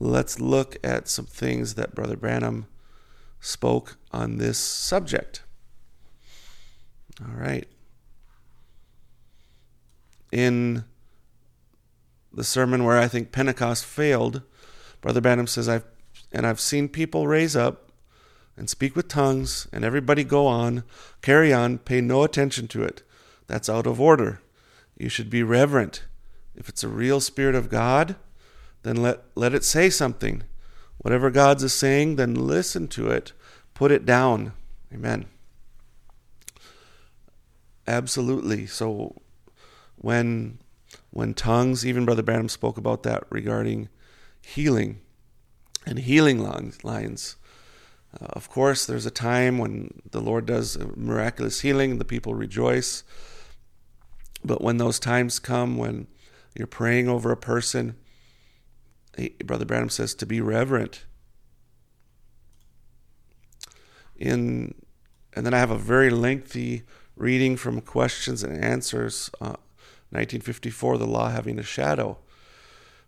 let's 0.00 0.40
look 0.40 0.76
at 0.82 1.08
some 1.08 1.26
things 1.26 1.74
that 1.74 1.94
Brother 1.94 2.16
Branham 2.16 2.66
spoke 3.40 3.96
on 4.12 4.38
this 4.38 4.58
subject. 4.58 5.42
All 7.20 7.34
right. 7.36 7.68
In 10.32 10.84
the 12.32 12.44
sermon 12.44 12.84
where 12.84 12.98
I 12.98 13.08
think 13.08 13.30
Pentecost 13.30 13.84
failed, 13.84 14.42
Brother 15.00 15.20
Branham 15.20 15.46
says, 15.46 15.68
I've 15.68 15.84
and 16.32 16.46
I've 16.46 16.60
seen 16.60 16.88
people 16.88 17.28
raise 17.28 17.54
up 17.54 17.92
and 18.56 18.68
speak 18.68 18.96
with 18.96 19.08
tongues, 19.08 19.68
and 19.72 19.84
everybody 19.84 20.24
go 20.24 20.46
on, 20.46 20.84
carry 21.22 21.52
on, 21.52 21.78
pay 21.78 22.00
no 22.00 22.24
attention 22.24 22.68
to 22.68 22.82
it. 22.82 23.02
That's 23.46 23.68
out 23.68 23.86
of 23.86 24.00
order. 24.00 24.40
You 24.96 25.08
should 25.08 25.30
be 25.30 25.42
reverent. 25.42 26.04
If 26.56 26.68
it's 26.68 26.84
a 26.84 26.88
real 26.88 27.20
Spirit 27.20 27.54
of 27.54 27.68
God, 27.68 28.16
then 28.82 28.96
let, 28.96 29.24
let 29.34 29.54
it 29.54 29.64
say 29.64 29.90
something. 29.90 30.42
Whatever 30.98 31.30
God's 31.30 31.64
is 31.64 31.72
saying, 31.72 32.16
then 32.16 32.34
listen 32.34 32.88
to 32.88 33.08
it, 33.10 33.32
put 33.74 33.90
it 33.90 34.06
down. 34.06 34.52
Amen. 34.92 35.26
Absolutely. 37.86 38.66
So 38.66 39.20
when 39.96 40.58
when 41.10 41.32
tongues, 41.32 41.86
even 41.86 42.04
Brother 42.04 42.22
Branham 42.22 42.48
spoke 42.48 42.76
about 42.76 43.04
that 43.04 43.24
regarding 43.30 43.88
healing 44.42 45.00
and 45.86 45.98
healing 46.00 46.42
lines. 46.42 47.36
Uh, 48.20 48.26
of 48.30 48.48
course, 48.48 48.84
there's 48.84 49.06
a 49.06 49.10
time 49.12 49.58
when 49.58 50.02
the 50.10 50.20
Lord 50.20 50.46
does 50.46 50.76
miraculous 50.96 51.60
healing, 51.60 51.98
the 51.98 52.04
people 52.04 52.34
rejoice. 52.34 53.04
But 54.44 54.60
when 54.60 54.78
those 54.78 54.98
times 54.98 55.38
come 55.38 55.76
when 55.76 56.06
you're 56.54 56.66
praying 56.66 57.08
over 57.08 57.30
a 57.30 57.36
person, 57.36 57.96
Brother 59.44 59.64
Branham 59.64 59.90
says 59.90 60.14
to 60.14 60.26
be 60.26 60.40
reverent. 60.40 61.04
In 64.16 64.74
and 65.32 65.44
then 65.44 65.54
I 65.54 65.58
have 65.58 65.72
a 65.72 65.78
very 65.78 66.10
lengthy 66.10 66.84
reading 67.16 67.56
from 67.56 67.80
questions 67.80 68.44
and 68.44 68.62
answers, 68.62 69.30
uh, 69.40 69.58
1954, 70.10 70.98
the 70.98 71.06
law 71.06 71.28
having 71.28 71.58
a 71.58 71.64
shadow. 71.64 72.18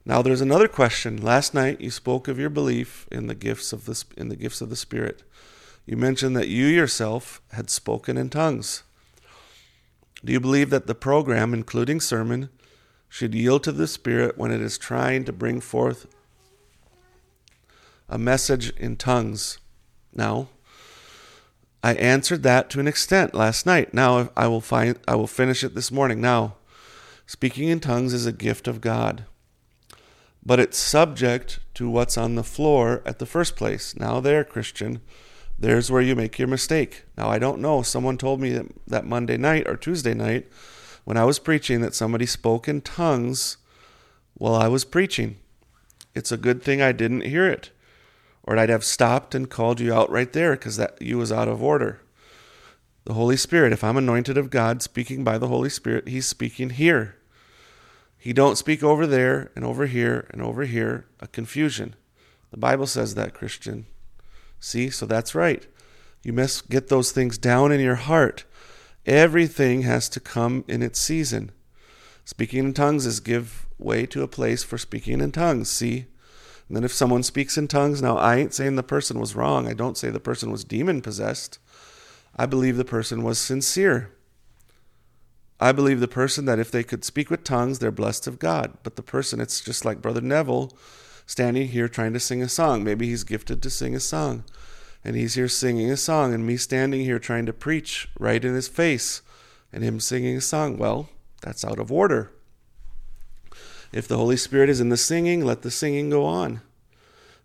Now 0.05 0.23
there's 0.23 0.41
another 0.41 0.67
question. 0.67 1.23
Last 1.23 1.55
night 1.55 1.81
you 1.81 1.91
spoke 1.91 2.27
of 2.27 2.39
your 2.39 2.51
belief 2.51 3.07
in 3.11 3.29
the 3.29 3.35
gifts 3.35 3.73
of 3.73 3.87
the 3.87 4.05
in 4.17 4.29
the 4.29 4.37
gifts 4.37 4.61
of 4.61 4.71
the 4.71 4.77
Spirit. 4.77 5.23
You 5.85 5.97
mentioned 5.97 6.37
that 6.37 6.49
you 6.49 6.67
yourself 6.67 7.41
had 7.53 7.71
spoken 7.71 8.17
in 8.17 8.29
tongues. 8.29 8.83
Do 10.25 10.33
you 10.33 10.41
believe 10.41 10.71
that 10.71 10.89
the 10.89 10.95
program, 10.95 11.55
including 11.55 12.01
sermon, 12.01 12.49
should 13.09 13.35
yield 13.35 13.63
to 13.65 13.73
the 13.73 13.87
Spirit 13.87 14.37
when 14.37 14.51
it 14.51 14.61
is 14.61 14.79
trying 14.79 15.25
to 15.25 15.33
bring 15.33 15.61
forth 15.61 16.07
a 18.09 18.19
message 18.19 18.71
in 18.77 18.97
tongues? 18.97 19.59
Now, 20.15 20.49
I 21.83 21.95
answered 21.95 22.43
that 22.43 22.71
to 22.71 22.81
an 22.81 22.89
extent 22.89 23.35
last 23.35 23.67
night. 23.67 23.95
Now 23.95 24.31
I 24.37 24.49
will 24.49 24.61
find 24.61 24.99
I 25.07 25.15
will 25.15 25.27
finish 25.27 25.63
it 25.63 25.75
this 25.75 25.93
morning. 25.93 26.21
Now, 26.21 26.57
speaking 27.27 27.69
in 27.69 27.81
tongues 27.81 28.13
is 28.13 28.27
a 28.27 28.33
gift 28.33 28.67
of 28.67 28.81
God 28.81 29.25
but 30.47 30.61
it's 30.61 30.79
subject 30.79 31.59
to 31.75 31.91
what's 31.91 32.17
on 32.17 32.37
the 32.37 32.45
floor 32.45 33.03
at 33.05 33.19
the 33.19 33.27
first 33.27 33.57
place. 33.57 33.97
Now, 33.97 34.21
there, 34.21 34.45
Christian, 34.45 35.01
there's 35.59 35.91
where 35.91 36.01
you 36.01 36.15
make 36.15 36.39
your 36.39 36.47
mistake. 36.47 37.03
Now, 37.19 37.29
I 37.29 37.41
don't 37.41 37.61
know. 37.61 37.83
Someone 37.83 38.17
told 38.17 38.41
me 38.41 38.51
that, 38.51 38.67
that 38.87 39.05
Monday 39.05 39.37
night 39.37 39.67
or 39.67 39.77
Tuesday 39.77 40.15
night 40.15 40.47
when 41.07 41.17
I 41.17 41.25
was 41.25 41.39
preaching 41.39 41.83
that 41.83 41.95
somebody 41.95 42.27
spoke 42.27 42.67
in 42.67 42.81
tongues 42.81 43.59
while 44.35 44.57
I 44.57 44.67
was 44.67 44.85
preaching. 44.85 45.37
It's 46.17 46.33
a 46.33 46.37
good 46.37 46.65
thing 46.65 46.83
I 46.83 46.91
didn't 46.91 47.21
hear 47.21 47.49
it, 47.49 47.71
or 48.43 48.59
I'd 48.59 48.71
have 48.71 48.83
stopped 48.83 49.33
and 49.33 49.49
called 49.49 49.79
you 49.79 49.95
out 49.95 50.11
right 50.11 50.33
there 50.33 50.57
because 50.57 50.77
that 50.79 51.01
you 51.01 51.17
was 51.17 51.31
out 51.31 51.47
of 51.47 51.63
order. 51.63 52.01
The 53.05 53.15
Holy 53.15 53.37
Spirit, 53.37 53.73
if 53.73 53.85
I'm 53.85 53.97
anointed 53.97 54.37
of 54.37 54.51
God, 54.51 54.83
speaking 54.83 55.23
by 55.23 55.39
the 55.39 55.47
Holy 55.47 55.71
Spirit, 55.71 56.09
He's 56.09 56.27
speaking 56.27 56.71
here. 56.71 57.15
He 58.19 58.33
don't 58.33 58.59
speak 58.59 58.83
over 58.83 59.07
there 59.07 59.53
and 59.55 59.65
over 59.65 59.87
here 59.87 60.27
and 60.33 60.43
over 60.43 60.65
here, 60.65 61.07
a 61.21 61.29
confusion. 61.29 61.95
The 62.51 62.57
Bible 62.57 62.89
says 62.89 63.15
that, 63.15 63.33
Christian. 63.33 63.87
See, 64.59 64.91
so 64.91 65.07
that's 65.07 65.37
right. 65.37 65.69
You 66.25 66.33
must 66.33 66.69
get 66.69 66.89
those 66.89 67.13
things 67.13 67.39
down 67.39 67.71
in 67.71 67.79
your 67.79 67.95
heart. 67.95 68.45
Everything 69.07 69.83
has 69.83 70.09
to 70.11 70.21
come 70.21 70.65
in 70.67 70.83
its 70.83 70.99
season. 70.99 71.53
Speaking 72.25 72.65
in 72.65 72.75
tongues 72.75 73.07
is 73.07 73.21
give 73.21 73.67
way 73.79 74.05
to 74.07 74.23
a 74.23 74.29
place 74.29 74.65
for 74.65 74.77
speaking 74.77 75.21
in 75.21 75.31
tongues. 75.31 75.71
See? 75.71 76.07
And 76.69 76.77
then 76.77 76.83
if 76.83 76.93
someone 76.93 77.23
speaks 77.23 77.57
in 77.57 77.69
tongues, 77.69 78.03
now 78.03 78.17
I 78.17 78.37
ain't 78.37 78.53
saying 78.53 78.75
the 78.75 78.83
person 78.83 79.21
was 79.21 79.37
wrong. 79.37 79.69
I 79.69 79.75
don't 79.75 79.97
say 79.97 80.11
the 80.11 80.19
person 80.19 80.51
was 80.51 80.65
demon 80.65 81.01
possessed. 81.03 81.61
I 82.35 82.47
believe 82.47 82.77
the 82.77 82.85
person 82.85 83.23
was 83.23 83.39
sincere. 83.39 84.13
I 85.61 85.71
believe 85.71 86.01
the 86.01 86.09
person 86.09 86.45
that 86.47 86.59
if 86.59 86.71
they 86.73 86.83
could 86.83 87.05
speak 87.05 87.31
with 87.31 87.45
tongues, 87.45 87.79
they're 87.79 87.93
blessed 87.93 88.27
of 88.27 88.41
God. 88.41 88.77
But 88.83 88.97
the 88.97 89.03
person, 89.03 89.41
it's 89.41 89.61
just 89.61 89.85
like 89.85 90.03
Brother 90.03 90.21
Neville 90.21 90.77
standing 91.25 91.69
here 91.69 91.89
trying 91.89 92.13
to 92.13 92.21
sing 92.21 92.43
a 92.43 92.49
song. 92.49 92.83
Maybe 92.83 93.07
he's 93.07 93.25
gifted 93.25 93.63
to 93.63 93.71
sing 93.71 93.95
a 93.95 94.01
song. 94.01 94.45
And 95.07 95.15
he's 95.15 95.35
here 95.35 95.47
singing 95.47 95.91
a 95.91 95.97
song, 95.97 96.35
and 96.35 96.45
me 96.45 96.57
standing 96.57 97.03
here 97.03 97.21
trying 97.21 97.47
to 97.47 97.53
preach 97.53 98.09
right 98.19 98.45
in 98.45 98.55
his 98.55 98.67
face, 98.67 99.23
and 99.73 99.85
him 99.85 100.01
singing 100.01 100.37
a 100.37 100.41
song. 100.41 100.79
Well, 100.79 101.09
that's 101.43 101.65
out 101.65 101.79
of 101.79 101.93
order. 101.93 102.33
If 103.93 104.09
the 104.09 104.17
Holy 104.17 104.37
Spirit 104.37 104.69
is 104.69 104.81
in 104.81 104.89
the 104.89 104.97
singing, 104.97 105.45
let 105.45 105.63
the 105.63 105.71
singing 105.71 106.11
go 106.11 106.25
on. 106.25 106.61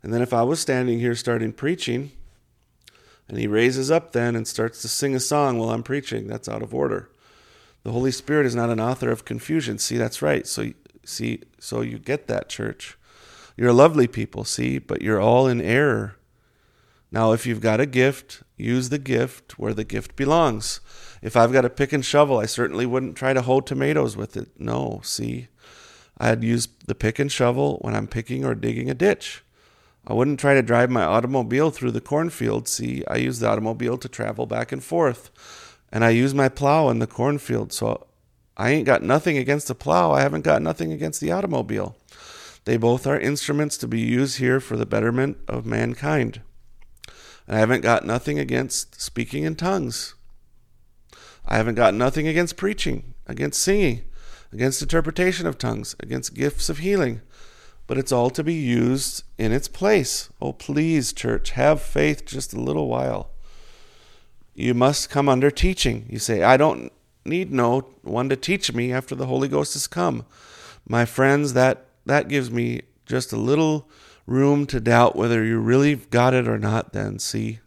And 0.02 0.12
then 0.12 0.24
if 0.24 0.34
I 0.34 0.42
was 0.42 0.60
standing 0.60 1.00
here 1.00 1.14
starting 1.14 1.54
preaching, 1.54 2.12
and 3.28 3.38
he 3.38 3.46
raises 3.46 3.92
up 3.92 4.12
then 4.12 4.36
and 4.36 4.48
starts 4.48 4.82
to 4.82 4.88
sing 4.88 5.14
a 5.14 5.20
song 5.20 5.60
while 5.60 5.70
I'm 5.70 5.84
preaching, 5.84 6.26
that's 6.26 6.50
out 6.50 6.64
of 6.64 6.74
order. 6.74 7.10
The 7.84 7.92
Holy 7.92 8.12
Spirit 8.12 8.48
is 8.48 8.56
not 8.56 8.72
an 8.72 8.80
author 8.80 9.12
of 9.12 9.24
confusion. 9.26 9.78
See, 9.78 9.98
that's 9.98 10.24
right. 10.24 10.48
So 10.48 10.72
See, 11.04 11.42
so 11.60 11.82
you 11.82 12.00
get 12.00 12.28
that, 12.28 12.50
church. 12.50 12.98
You're 13.58 13.74
lovely 13.74 14.08
people, 14.08 14.44
see, 14.44 14.78
but 14.78 15.02
you're 15.02 15.20
all 15.20 15.48
in 15.48 15.62
error. 15.62 16.16
Now, 17.12 17.34
if 17.34 17.46
you've 17.46 17.60
got 17.60 17.82
a 17.82 17.86
gift, 17.86 18.42
use 18.56 18.90
the 18.90 18.98
gift 18.98 19.60
where 19.60 19.74
the 19.74 19.84
gift 19.84 20.16
belongs. 20.16 20.80
If 21.22 21.36
I've 21.36 21.52
got 21.52 21.66
a 21.66 21.70
pick 21.70 21.92
and 21.92 22.06
shovel, 22.06 22.38
I 22.38 22.46
certainly 22.46 22.86
wouldn't 22.86 23.18
try 23.18 23.34
to 23.34 23.42
hoe 23.42 23.60
tomatoes 23.60 24.16
with 24.16 24.38
it. 24.38 24.50
No, 24.58 25.02
see, 25.04 25.50
I'd 26.18 26.44
use 26.44 26.70
the 26.88 26.96
pick 26.96 27.20
and 27.20 27.32
shovel 27.32 27.80
when 27.82 27.96
I'm 27.96 28.08
picking 28.08 28.46
or 28.46 28.56
digging 28.56 28.90
a 28.90 28.94
ditch. 28.94 29.44
I 30.08 30.14
wouldn't 30.14 30.40
try 30.40 30.54
to 30.54 30.62
drive 30.62 30.90
my 30.90 31.04
automobile 31.04 31.70
through 31.70 31.92
the 31.92 32.02
cornfield. 32.02 32.68
See, 32.68 33.04
I 33.08 33.18
use 33.18 33.40
the 33.40 33.50
automobile 33.50 33.98
to 33.98 34.10
travel 34.10 34.46
back 34.46 34.72
and 34.72 34.84
forth. 34.84 35.30
And 35.92 36.04
I 36.04 36.10
use 36.10 36.34
my 36.34 36.50
plow 36.50 36.90
in 36.90 37.00
the 37.00 37.08
cornfield. 37.08 37.72
So 37.74 38.08
I 38.58 38.72
ain't 38.72 38.86
got 38.86 39.04
nothing 39.04 39.38
against 39.38 39.68
the 39.68 39.76
plow. 39.76 40.12
I 40.12 40.22
haven't 40.22 40.44
got 40.44 40.62
nothing 40.62 40.92
against 40.92 41.22
the 41.22 41.32
automobile. 41.32 41.98
They 42.66 42.78
both 42.78 43.06
are 43.06 43.20
instruments 43.20 43.78
to 43.78 43.88
be 43.88 44.00
used 44.00 44.38
here 44.38 44.60
for 44.60 44.78
the 44.78 44.86
betterment 44.86 45.38
of 45.48 45.66
mankind. 45.66 46.42
And 47.52 47.58
I 47.58 47.60
haven't 47.60 47.82
got 47.82 48.06
nothing 48.06 48.40
against 48.40 49.00
speaking 49.00 49.44
in 49.44 49.56
tongues. 49.56 50.16
I 51.46 51.58
haven't 51.58 51.76
got 51.76 51.94
nothing 51.94 52.28
against 52.28 52.58
preaching, 52.58 53.14
against 53.28 53.62
singing, 53.62 54.06
against 54.52 54.82
interpretation 54.82 55.46
of 55.46 55.60
tongues, 55.60 55.96
against 56.00 56.34
gifts 56.34 56.70
of 56.70 56.80
healing 56.80 57.22
but 57.92 57.98
it's 57.98 58.14
all 58.14 58.30
to 58.30 58.42
be 58.42 58.54
used 58.54 59.24
in 59.38 59.52
its 59.52 59.68
place. 59.68 60.30
Oh, 60.42 60.54
please, 60.54 61.12
church, 61.12 61.50
have 61.52 61.82
faith 61.82 62.26
just 62.26 62.54
a 62.54 62.62
little 62.62 62.88
while. 62.88 63.32
You 64.56 64.74
must 64.74 65.10
come 65.10 65.28
under 65.28 65.52
teaching. 65.52 66.06
You 66.10 66.18
say, 66.18 66.42
I 66.42 66.56
don't 66.56 66.90
need 67.26 67.52
no 67.52 67.82
one 68.02 68.30
to 68.30 68.38
teach 68.38 68.72
me 68.72 68.94
after 68.94 69.14
the 69.14 69.26
Holy 69.26 69.50
Ghost 69.50 69.74
has 69.74 69.88
come. 69.88 70.26
My 70.88 71.04
friends, 71.04 71.52
that, 71.52 71.86
that 72.06 72.30
gives 72.30 72.50
me 72.50 72.84
just 73.06 73.34
a 73.34 73.38
little 73.38 73.90
room 74.26 74.66
to 74.68 74.80
doubt 74.80 75.16
whether 75.16 75.44
you 75.44 75.60
really 75.60 75.96
got 75.96 76.34
it 76.34 76.48
or 76.48 76.58
not, 76.58 76.94
then. 76.94 77.20
See 77.20 77.60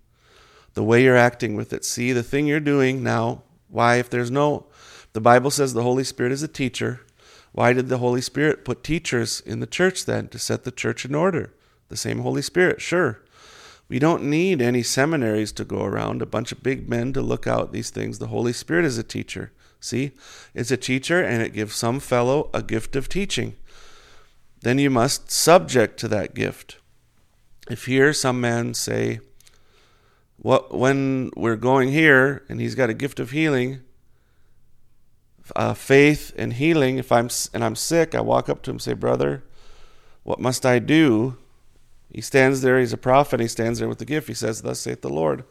the 0.75 0.83
way 0.83 1.03
you're 1.03 1.17
acting 1.17 1.55
with 1.55 1.73
it. 1.73 1.85
See 1.85 2.13
the 2.13 2.23
thing 2.23 2.47
you're 2.47 2.61
doing 2.61 3.03
now. 3.03 3.43
Why, 3.69 3.97
if 3.97 4.11
there's 4.11 4.31
no, 4.31 4.67
the 5.13 5.21
Bible 5.21 5.51
says 5.51 5.73
the 5.73 5.83
Holy 5.83 6.05
Spirit 6.05 6.33
is 6.33 6.43
a 6.43 6.49
teacher. 6.49 7.01
Why 7.53 7.73
did 7.73 7.89
the 7.89 7.99
Holy 7.99 8.21
Spirit 8.21 8.65
put 8.65 8.83
teachers 8.83 9.41
in 9.41 9.61
the 9.61 9.67
church 9.67 10.05
then 10.05 10.29
to 10.29 10.39
set 10.39 10.65
the 10.65 10.73
church 10.73 11.05
in 11.05 11.15
order? 11.15 11.55
The 11.89 11.97
same 11.97 12.21
Holy 12.21 12.43
Spirit, 12.43 12.81
sure. 12.81 13.21
We 13.89 13.99
don't 13.99 14.25
need 14.25 14.61
any 14.61 14.83
seminaries 14.83 15.53
to 15.53 15.65
go 15.65 15.85
around, 15.85 16.23
a 16.23 16.27
bunch 16.27 16.51
of 16.51 16.63
big 16.63 16.89
men 16.89 17.13
to 17.13 17.21
look 17.21 17.47
out 17.47 17.73
these 17.73 17.91
things. 17.91 18.19
The 18.19 18.29
Holy 18.29 18.53
Spirit 18.53 18.85
is 18.85 18.99
a 18.99 19.03
teacher. 19.03 19.53
See? 19.79 20.13
It's 20.55 20.71
a 20.71 20.77
teacher 20.77 21.23
and 21.23 21.43
it 21.43 21.53
gives 21.53 21.77
some 21.77 22.01
fellow 22.01 22.51
a 22.55 22.63
gift 22.63 22.97
of 22.97 23.09
teaching. 23.09 23.55
Then 24.65 24.79
you 24.79 24.89
must 24.89 25.31
subject 25.31 26.01
to 26.01 26.09
that 26.09 26.35
gift. 26.35 26.79
If 27.71 27.85
here 27.85 28.13
some 28.15 28.41
man 28.41 28.73
say, 28.73 29.21
what 30.39 30.75
when 30.75 31.31
we're 31.37 31.57
going 31.57 31.91
here 31.91 32.43
and 32.49 32.61
he's 32.61 32.75
got 32.75 32.91
a 32.91 32.95
gift 32.95 33.21
of 33.21 33.31
healing, 33.31 33.81
uh, 35.55 35.75
faith 35.75 36.33
and 36.37 36.55
healing. 36.55 36.97
If 36.97 37.13
I'm 37.13 37.29
and 37.53 37.63
I'm 37.63 37.77
sick, 37.77 38.15
I 38.15 38.23
walk 38.23 38.49
up 38.49 38.63
to 38.63 38.71
him 38.71 38.77
and 38.77 38.83
say, 38.83 38.95
"Brother, 38.95 39.45
what 40.23 40.41
must 40.41 40.65
I 40.65 40.79
do?" 40.79 41.37
He 42.11 42.23
stands 42.23 42.63
there. 42.63 42.81
He's 42.81 42.95
a 42.95 42.99
prophet. 42.99 43.41
He 43.41 43.49
stands 43.49 43.79
there 43.79 43.89
with 43.89 43.99
the 43.99 44.05
gift. 44.07 44.29
He 44.29 44.35
says, 44.35 44.63
"Thus 44.63 44.81
saith 44.81 45.03
the 45.03 45.11
Lord." 45.11 45.45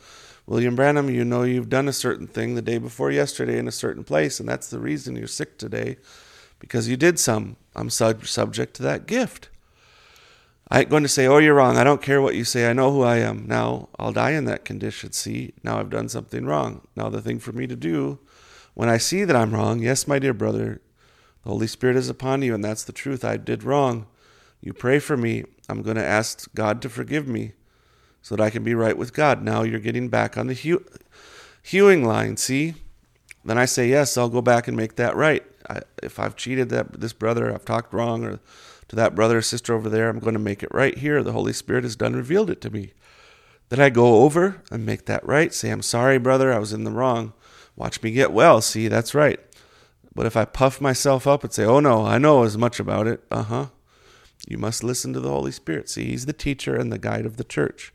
William 0.46 0.76
Branham, 0.76 1.10
you 1.10 1.24
know 1.24 1.44
you've 1.44 1.70
done 1.70 1.88
a 1.88 1.94
certain 1.94 2.28
thing 2.28 2.56
the 2.56 2.62
day 2.62 2.78
before 2.78 3.12
yesterday 3.12 3.58
in 3.58 3.68
a 3.68 3.72
certain 3.72 4.04
place, 4.04 4.40
and 4.40 4.50
that's 4.50 4.70
the 4.70 4.80
reason 4.80 5.16
you're 5.16 5.28
sick 5.28 5.58
today, 5.58 5.98
because 6.64 6.88
you 6.88 6.96
did 6.96 7.20
some. 7.20 7.58
I'm 7.76 7.90
sub- 7.90 8.26
subject 8.26 8.74
to 8.76 8.84
that 8.84 9.06
gift. 9.06 9.50
I 10.70 10.80
ain't 10.80 10.90
going 10.90 11.04
to 11.04 11.10
say, 11.10 11.28
"Oh, 11.28 11.40
you're 11.40 11.56
wrong." 11.56 11.76
I 11.76 11.84
don't 11.84 12.02
care 12.02 12.22
what 12.22 12.36
you 12.36 12.46
say. 12.46 12.70
I 12.70 12.74
know 12.74 12.92
who 12.92 13.04
I 13.04 13.18
am. 13.18 13.46
Now 13.46 13.90
I'll 14.00 14.14
die 14.14 14.32
in 14.32 14.46
that 14.46 14.64
condition. 14.64 15.12
See, 15.12 15.54
now 15.62 15.80
I've 15.80 15.90
done 15.90 16.08
something 16.08 16.46
wrong. 16.46 16.88
Now 16.96 17.10
the 17.10 17.22
thing 17.22 17.40
for 17.40 17.52
me 17.52 17.68
to 17.68 17.76
do 17.76 18.20
when 18.74 18.90
I 18.90 18.98
see 18.98 19.24
that 19.24 19.36
I'm 19.36 19.54
wrong, 19.54 19.82
yes, 19.82 20.08
my 20.08 20.20
dear 20.20 20.34
brother, 20.34 20.82
the 21.44 21.50
Holy 21.50 21.68
Spirit 21.68 21.98
is 21.98 22.10
upon 22.10 22.42
you, 22.42 22.56
and 22.56 22.64
that's 22.64 22.84
the 22.84 22.94
truth. 22.94 23.24
I 23.26 23.38
did 23.38 23.64
wrong. 23.64 24.08
You 24.62 24.74
pray 24.74 25.00
for 25.00 25.18
me. 25.18 25.44
I'm 25.70 25.82
going 25.82 25.98
to 25.98 26.06
ask 26.06 26.48
God 26.56 26.82
to 26.82 26.90
forgive 26.90 27.28
me 27.28 27.54
so 28.22 28.36
that 28.36 28.44
I 28.44 28.50
can 28.50 28.64
be 28.64 28.74
right 28.74 28.98
with 28.98 29.14
God. 29.14 29.44
Now 29.44 29.64
you're 29.64 29.80
getting 29.80 30.10
back 30.10 30.38
on 30.38 30.48
the 30.48 30.54
hew- 30.54 30.86
hewing 31.62 32.06
line, 32.06 32.38
see? 32.38 32.76
Then 33.46 33.58
I 33.58 33.66
say, 33.66 33.90
yes, 33.90 34.18
I'll 34.18 34.30
go 34.30 34.42
back 34.42 34.68
and 34.68 34.78
make 34.78 34.96
that 34.96 35.16
right. 35.16 35.44
I, 35.70 35.82
if 36.02 36.20
I've 36.20 36.36
cheated 36.36 36.70
that 36.70 37.00
this 37.00 37.14
brother, 37.14 37.54
I've 37.54 37.66
talked 37.66 37.94
wrong, 37.94 38.24
or 38.24 38.40
to 38.88 38.96
that 38.96 39.16
brother 39.16 39.40
or 39.40 39.42
sister 39.42 39.74
over 39.74 39.90
there, 39.90 40.10
I'm 40.10 40.20
going 40.20 40.34
to 40.34 40.40
make 40.40 40.64
it 40.64 40.74
right 40.74 40.98
here. 40.98 41.24
The 41.24 41.32
Holy 41.32 41.54
Spirit 41.54 41.84
has 41.84 41.96
done 41.96 42.16
revealed 42.16 42.50
it 42.50 42.62
to 42.62 42.70
me. 42.70 42.94
Then 43.70 43.82
I 43.82 43.90
go 43.90 44.24
over 44.24 44.62
and 44.72 44.86
make 44.86 45.06
that 45.06 45.26
right. 45.26 45.54
Say, 45.54 45.70
I'm 45.70 45.82
sorry, 45.82 46.18
brother, 46.18 46.54
I 46.54 46.60
was 46.60 46.74
in 46.74 46.84
the 46.84 46.92
wrong. 46.92 47.34
Watch 47.76 48.02
me 48.04 48.12
get 48.12 48.32
well. 48.32 48.62
See, 48.62 48.88
that's 48.88 49.16
right. 49.16 49.40
But 50.14 50.26
if 50.26 50.38
I 50.38 50.46
puff 50.46 50.80
myself 50.80 51.26
up 51.26 51.44
and 51.44 51.52
say, 51.52 51.66
oh 51.66 51.80
no, 51.80 52.06
I 52.06 52.18
know 52.20 52.44
as 52.44 52.58
much 52.58 52.80
about 52.80 53.08
it, 53.08 53.24
uh 53.32 53.44
huh, 53.44 53.66
you 54.48 54.58
must 54.58 54.84
listen 54.84 55.12
to 55.14 55.20
the 55.20 55.30
Holy 55.30 55.52
Spirit. 55.52 55.90
See, 55.90 56.06
He's 56.06 56.28
the 56.28 56.34
teacher 56.34 56.76
and 56.76 56.92
the 56.92 57.00
guide 57.00 57.26
of 57.26 57.38
the 57.38 57.44
church. 57.44 57.92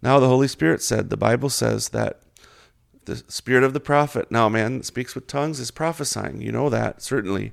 Now, 0.00 0.18
the 0.18 0.28
Holy 0.28 0.48
Spirit 0.48 0.82
said, 0.82 1.10
the 1.10 1.16
Bible 1.16 1.50
says 1.50 1.90
that 1.90 2.21
the 3.06 3.22
spirit 3.28 3.64
of 3.64 3.72
the 3.72 3.80
prophet, 3.80 4.30
now, 4.30 4.48
man 4.48 4.78
that 4.78 4.84
speaks 4.84 5.14
with 5.14 5.26
tongues 5.26 5.60
is 5.60 5.70
prophesying. 5.70 6.40
You 6.40 6.52
know 6.52 6.68
that, 6.68 7.02
certainly. 7.02 7.52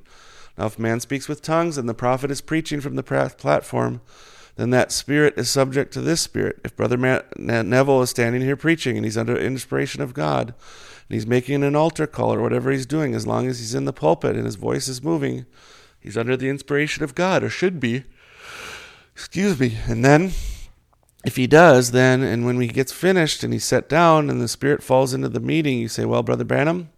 Now, 0.58 0.66
if 0.66 0.78
man 0.78 1.00
speaks 1.00 1.30
with 1.30 1.42
tongues 1.42 1.78
and 1.78 1.88
the 1.88 1.94
prophet 1.94 2.32
is 2.32 2.42
preaching 2.42 2.82
from 2.82 2.96
the 2.96 3.04
platform, 3.04 4.02
then 4.56 4.72
that 4.72 4.92
spirit 4.92 5.36
is 5.38 5.50
subject 5.50 5.94
to 5.94 6.02
this 6.02 6.20
spirit. 6.20 6.60
If 6.66 6.76
Brother 6.76 6.98
Neville 7.38 8.02
is 8.02 8.10
standing 8.10 8.42
here 8.42 8.58
preaching 8.58 8.98
and 8.98 9.06
he's 9.06 9.18
under 9.18 9.38
inspiration 9.38 10.02
of 10.02 10.14
God, 10.14 10.50
and 10.50 11.16
he's 11.16 11.26
making 11.26 11.64
an 11.64 11.76
altar 11.78 12.06
call 12.06 12.34
or 12.34 12.42
whatever 12.42 12.70
he's 12.70 12.86
doing, 12.86 13.16
as 13.16 13.26
long 13.26 13.48
as 13.48 13.60
he's 13.60 13.74
in 13.74 13.86
the 13.86 13.94
pulpit 13.94 14.36
and 14.36 14.46
his 14.46 14.56
voice 14.56 14.88
is 14.90 15.02
moving, 15.02 15.46
he's 16.00 16.18
under 16.18 16.36
the 16.36 16.50
inspiration 16.50 17.04
of 17.04 17.16
God, 17.16 17.42
or 17.42 17.50
should 17.50 17.80
be. 17.80 18.04
Excuse 19.14 19.60
me. 19.60 19.78
And 19.88 20.04
then, 20.04 20.32
if 21.26 21.36
he 21.36 21.48
does, 21.48 21.92
then, 21.92 22.24
and 22.24 22.46
when 22.46 22.60
he 22.62 22.68
gets 22.68 22.92
finished 22.92 23.44
and 23.44 23.52
he's 23.52 23.66
set 23.66 23.90
down 23.90 24.30
and 24.30 24.42
the 24.42 24.48
Spirit 24.48 24.82
falls 24.82 25.14
into 25.14 25.30
the 25.30 25.40
meeting, 25.40 25.80
you 25.80 25.88
say, 25.88 26.06
Well, 26.06 26.24
Brother 26.24 26.46
Branham, 26.46 26.90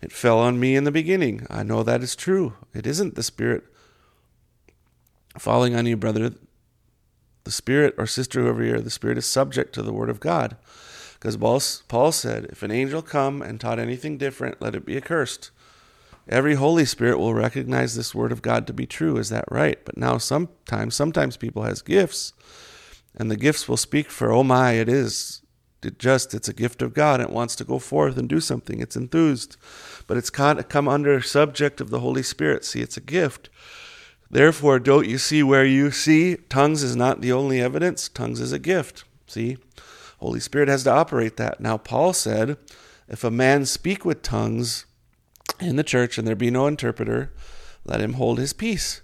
it 0.00 0.12
fell 0.12 0.38
on 0.38 0.58
me 0.58 0.76
in 0.76 0.84
the 0.84 0.90
beginning. 0.90 1.46
I 1.48 1.62
know 1.62 1.82
that 1.82 2.02
is 2.02 2.16
true. 2.16 2.54
It 2.74 2.86
isn't 2.86 3.14
the 3.14 3.22
Spirit 3.22 3.64
falling 5.38 5.74
on 5.74 5.86
you, 5.86 5.96
brother. 5.96 6.32
The 7.44 7.50
Spirit 7.50 7.94
or 7.98 8.06
sister 8.06 8.46
over 8.46 8.62
here, 8.62 8.80
the 8.80 8.90
Spirit 8.90 9.18
is 9.18 9.26
subject 9.26 9.72
to 9.74 9.82
the 9.82 9.92
Word 9.92 10.10
of 10.10 10.20
God. 10.20 10.56
Because 11.18 11.36
Paul 11.88 12.12
said, 12.12 12.44
If 12.46 12.62
an 12.62 12.70
angel 12.70 13.02
come 13.02 13.42
and 13.42 13.60
taught 13.60 13.78
anything 13.78 14.18
different, 14.18 14.60
let 14.60 14.74
it 14.74 14.86
be 14.86 14.96
accursed. 14.96 15.50
Every 16.28 16.56
Holy 16.56 16.84
Spirit 16.84 17.18
will 17.18 17.34
recognize 17.34 17.94
this 17.94 18.14
word 18.14 18.32
of 18.32 18.42
God 18.42 18.66
to 18.66 18.72
be 18.74 18.86
true. 18.86 19.16
Is 19.16 19.30
that 19.30 19.46
right? 19.50 19.82
But 19.84 19.96
now 19.96 20.18
sometimes, 20.18 20.94
sometimes 20.94 21.38
people 21.38 21.62
has 21.62 21.80
gifts, 21.80 22.34
and 23.18 23.30
the 23.30 23.36
gifts 23.36 23.68
will 23.68 23.76
speak 23.76 24.10
for, 24.10 24.32
oh 24.32 24.44
my, 24.44 24.72
it 24.72 24.88
is. 24.88 25.42
It 25.82 25.98
just, 25.98 26.34
it's 26.34 26.48
a 26.48 26.52
gift 26.52 26.82
of 26.82 26.94
God. 26.94 27.20
It 27.20 27.30
wants 27.30 27.54
to 27.56 27.64
go 27.64 27.78
forth 27.78 28.16
and 28.16 28.28
do 28.28 28.40
something. 28.40 28.80
It's 28.80 28.96
enthused. 28.96 29.56
But 30.06 30.16
it's 30.16 30.30
come 30.30 30.88
under 30.88 31.20
subject 31.20 31.80
of 31.80 31.90
the 31.90 32.00
Holy 32.00 32.22
Spirit. 32.22 32.64
See, 32.64 32.80
it's 32.80 32.96
a 32.96 33.02
gift. 33.02 33.48
Therefore, 34.30 34.78
don't 34.78 35.08
you 35.08 35.18
see 35.18 35.42
where 35.42 35.64
you 35.64 35.90
see 35.90 36.36
tongues 36.48 36.82
is 36.82 36.96
not 36.96 37.20
the 37.20 37.32
only 37.32 37.60
evidence? 37.60 38.08
Tongues 38.08 38.40
is 38.40 38.52
a 38.52 38.58
gift. 38.58 39.04
See? 39.26 39.56
Holy 40.18 40.40
Spirit 40.40 40.68
has 40.68 40.84
to 40.84 40.92
operate 40.92 41.36
that. 41.36 41.60
Now, 41.60 41.76
Paul 41.76 42.12
said, 42.12 42.56
if 43.08 43.22
a 43.24 43.30
man 43.30 43.64
speak 43.64 44.04
with 44.04 44.22
tongues 44.22 44.84
in 45.60 45.76
the 45.76 45.84
church 45.84 46.18
and 46.18 46.26
there 46.26 46.36
be 46.36 46.50
no 46.50 46.66
interpreter, 46.66 47.32
let 47.84 48.00
him 48.00 48.14
hold 48.14 48.38
his 48.38 48.52
peace. 48.52 49.00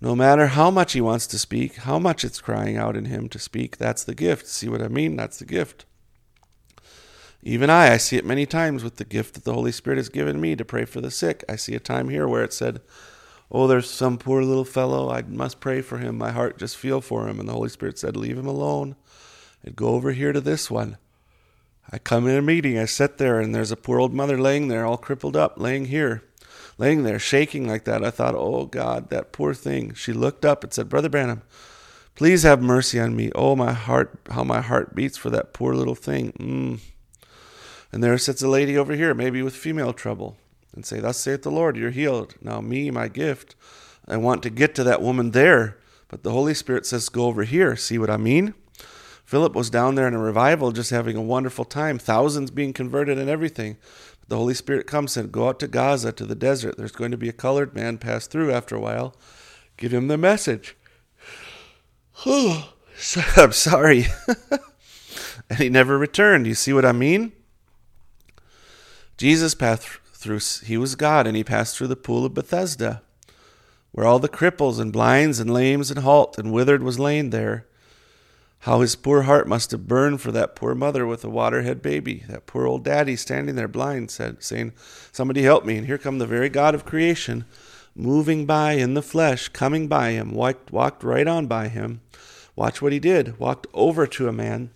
No 0.00 0.14
matter 0.14 0.48
how 0.48 0.70
much 0.70 0.92
he 0.92 1.00
wants 1.00 1.26
to 1.28 1.38
speak, 1.38 1.76
how 1.76 1.98
much 1.98 2.24
it's 2.24 2.40
crying 2.40 2.76
out 2.76 2.96
in 2.96 3.06
him 3.06 3.28
to 3.30 3.38
speak, 3.38 3.78
that's 3.78 4.04
the 4.04 4.14
gift. 4.14 4.46
See 4.46 4.68
what 4.68 4.82
I 4.82 4.88
mean? 4.88 5.16
That's 5.16 5.38
the 5.38 5.46
gift. 5.46 5.86
Even 7.42 7.70
I, 7.70 7.92
I 7.92 7.96
see 7.96 8.16
it 8.16 8.24
many 8.24 8.44
times 8.44 8.84
with 8.84 8.96
the 8.96 9.04
gift 9.04 9.34
that 9.34 9.44
the 9.44 9.54
Holy 9.54 9.72
Spirit 9.72 9.98
has 9.98 10.08
given 10.08 10.40
me 10.40 10.56
to 10.56 10.64
pray 10.64 10.84
for 10.84 11.00
the 11.00 11.10
sick. 11.10 11.44
I 11.48 11.56
see 11.56 11.74
a 11.74 11.80
time 11.80 12.08
here 12.08 12.28
where 12.28 12.44
it 12.44 12.52
said, 12.52 12.80
Oh, 13.50 13.66
there's 13.66 13.88
some 13.88 14.18
poor 14.18 14.42
little 14.42 14.64
fellow. 14.64 15.10
I 15.10 15.22
must 15.22 15.60
pray 15.60 15.80
for 15.80 15.98
him. 15.98 16.18
My 16.18 16.32
heart 16.32 16.58
just 16.58 16.76
feel 16.76 17.00
for 17.00 17.28
him. 17.28 17.38
And 17.38 17.48
the 17.48 17.52
Holy 17.52 17.68
Spirit 17.68 17.98
said, 17.98 18.16
Leave 18.16 18.36
him 18.36 18.46
alone. 18.46 18.96
I'd 19.64 19.76
go 19.76 19.88
over 19.88 20.12
here 20.12 20.32
to 20.32 20.40
this 20.40 20.70
one. 20.70 20.98
I 21.90 21.98
come 21.98 22.26
in 22.26 22.36
a 22.36 22.42
meeting, 22.42 22.76
I 22.78 22.84
sit 22.84 23.18
there, 23.18 23.38
and 23.38 23.54
there's 23.54 23.70
a 23.70 23.76
poor 23.76 24.00
old 24.00 24.12
mother 24.12 24.36
laying 24.36 24.66
there, 24.66 24.84
all 24.84 24.96
crippled 24.96 25.36
up, 25.36 25.56
laying 25.56 25.84
here, 25.84 26.24
laying 26.78 27.02
there, 27.02 27.18
shaking 27.18 27.66
like 27.66 27.84
that. 27.84 28.04
I 28.04 28.10
thought, 28.10 28.34
oh 28.34 28.66
God, 28.66 29.10
that 29.10 29.32
poor 29.32 29.54
thing. 29.54 29.94
She 29.94 30.12
looked 30.12 30.44
up 30.44 30.62
and 30.64 30.72
said, 30.72 30.88
Brother 30.88 31.08
Branham, 31.08 31.42
please 32.14 32.42
have 32.42 32.62
mercy 32.62 33.00
on 33.00 33.16
me. 33.16 33.30
Oh, 33.34 33.56
my 33.56 33.72
heart, 33.72 34.18
how 34.30 34.44
my 34.44 34.60
heart 34.60 34.94
beats 34.94 35.16
for 35.16 35.30
that 35.30 35.52
poor 35.52 35.74
little 35.74 35.94
thing. 35.94 36.32
Mm. 36.32 36.80
And 37.92 38.02
there 38.02 38.18
sits 38.18 38.42
a 38.42 38.48
lady 38.48 38.76
over 38.76 38.94
here, 38.94 39.14
maybe 39.14 39.42
with 39.42 39.54
female 39.56 39.92
trouble. 39.92 40.36
and 40.74 40.84
say, 40.84 41.00
Thus 41.00 41.18
saith 41.18 41.42
the 41.42 41.50
Lord, 41.50 41.76
you're 41.76 41.90
healed. 41.90 42.34
Now, 42.42 42.60
me, 42.60 42.90
my 42.90 43.08
gift, 43.08 43.54
I 44.06 44.16
want 44.16 44.42
to 44.42 44.50
get 44.50 44.74
to 44.74 44.84
that 44.84 45.02
woman 45.02 45.30
there, 45.30 45.78
but 46.08 46.22
the 46.22 46.32
Holy 46.32 46.54
Spirit 46.54 46.86
says, 46.86 47.08
Go 47.08 47.26
over 47.26 47.44
here. 47.44 47.76
See 47.76 47.98
what 47.98 48.10
I 48.10 48.16
mean? 48.16 48.54
Philip 49.24 49.54
was 49.54 49.70
down 49.70 49.96
there 49.96 50.06
in 50.06 50.14
a 50.14 50.20
revival, 50.20 50.70
just 50.70 50.90
having 50.90 51.16
a 51.16 51.22
wonderful 51.22 51.64
time, 51.64 51.98
thousands 51.98 52.52
being 52.52 52.72
converted 52.72 53.18
and 53.18 53.28
everything. 53.28 53.76
The 54.28 54.36
Holy 54.36 54.54
Spirit 54.54 54.86
comes 54.86 55.16
and 55.16 55.30
go 55.30 55.48
out 55.48 55.60
to 55.60 55.68
Gaza, 55.68 56.12
to 56.12 56.24
the 56.24 56.34
desert. 56.34 56.76
There's 56.76 56.92
going 56.92 57.12
to 57.12 57.16
be 57.16 57.28
a 57.28 57.32
colored 57.32 57.74
man 57.74 57.98
pass 57.98 58.26
through 58.26 58.52
after 58.52 58.74
a 58.74 58.80
while. 58.80 59.14
Give 59.76 59.92
him 59.92 60.08
the 60.08 60.18
message. 60.18 60.76
Oh, 62.24 62.72
I'm 63.36 63.52
sorry. 63.52 64.06
and 65.50 65.58
he 65.58 65.68
never 65.68 65.98
returned. 65.98 66.46
You 66.46 66.54
see 66.54 66.72
what 66.72 66.84
I 66.84 66.92
mean? 66.92 67.32
Jesus 69.16 69.54
passed 69.54 69.86
through, 70.12 70.40
he 70.64 70.76
was 70.76 70.94
God, 70.94 71.26
and 71.26 71.36
he 71.36 71.44
passed 71.44 71.76
through 71.76 71.86
the 71.86 71.96
pool 71.96 72.26
of 72.26 72.34
Bethesda, 72.34 73.02
where 73.92 74.06
all 74.06 74.18
the 74.18 74.28
cripples 74.28 74.78
and 74.78 74.92
blinds 74.92 75.40
and 75.40 75.52
lames 75.52 75.90
and 75.90 76.00
halt 76.00 76.36
and 76.38 76.52
withered 76.52 76.82
was 76.82 76.98
laid 76.98 77.30
there. 77.30 77.66
How 78.66 78.80
his 78.80 78.96
poor 78.96 79.22
heart 79.22 79.46
must 79.46 79.70
have 79.70 79.86
burned 79.86 80.20
for 80.20 80.32
that 80.32 80.56
poor 80.56 80.74
mother 80.74 81.06
with 81.06 81.22
a 81.24 81.30
waterhead 81.30 81.80
baby, 81.80 82.24
that 82.28 82.46
poor 82.46 82.66
old 82.66 82.82
daddy 82.82 83.14
standing 83.14 83.54
there 83.54 83.68
blind, 83.68 84.10
said, 84.10 84.42
saying, 84.42 84.72
Somebody 85.12 85.42
help 85.42 85.64
me. 85.64 85.76
And 85.76 85.86
here 85.86 85.98
come 85.98 86.18
the 86.18 86.26
very 86.26 86.48
God 86.48 86.74
of 86.74 86.84
creation, 86.84 87.44
moving 87.94 88.44
by 88.44 88.72
in 88.72 88.94
the 88.94 89.02
flesh, 89.02 89.50
coming 89.50 89.86
by 89.86 90.10
him, 90.10 90.32
walked, 90.32 90.72
walked 90.72 91.04
right 91.04 91.28
on 91.28 91.46
by 91.46 91.68
him. 91.68 92.00
Watch 92.56 92.82
what 92.82 92.92
he 92.92 92.98
did. 92.98 93.38
Walked 93.38 93.68
over 93.72 94.04
to 94.04 94.26
a 94.26 94.32
man. 94.32 94.72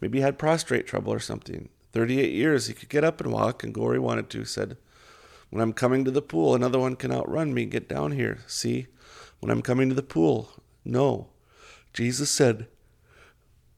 Maybe 0.00 0.16
he 0.16 0.22
had 0.22 0.38
prostrate 0.38 0.86
trouble 0.86 1.12
or 1.12 1.20
something. 1.20 1.68
38 1.92 2.32
years 2.32 2.68
he 2.68 2.72
could 2.72 2.88
get 2.88 3.04
up 3.04 3.20
and 3.20 3.30
walk 3.30 3.62
and 3.62 3.74
go 3.74 3.82
where 3.82 3.92
he 3.92 3.98
wanted 3.98 4.30
to. 4.30 4.46
Said, 4.46 4.78
When 5.50 5.60
I'm 5.60 5.74
coming 5.74 6.06
to 6.06 6.10
the 6.10 6.22
pool, 6.22 6.54
another 6.54 6.78
one 6.78 6.96
can 6.96 7.12
outrun 7.12 7.52
me. 7.52 7.64
And 7.64 7.70
get 7.70 7.86
down 7.86 8.12
here. 8.12 8.38
See? 8.46 8.86
When 9.40 9.50
I'm 9.50 9.60
coming 9.60 9.90
to 9.90 9.94
the 9.94 10.02
pool. 10.02 10.52
No. 10.86 11.28
Jesus 11.92 12.30
said, 12.30 12.66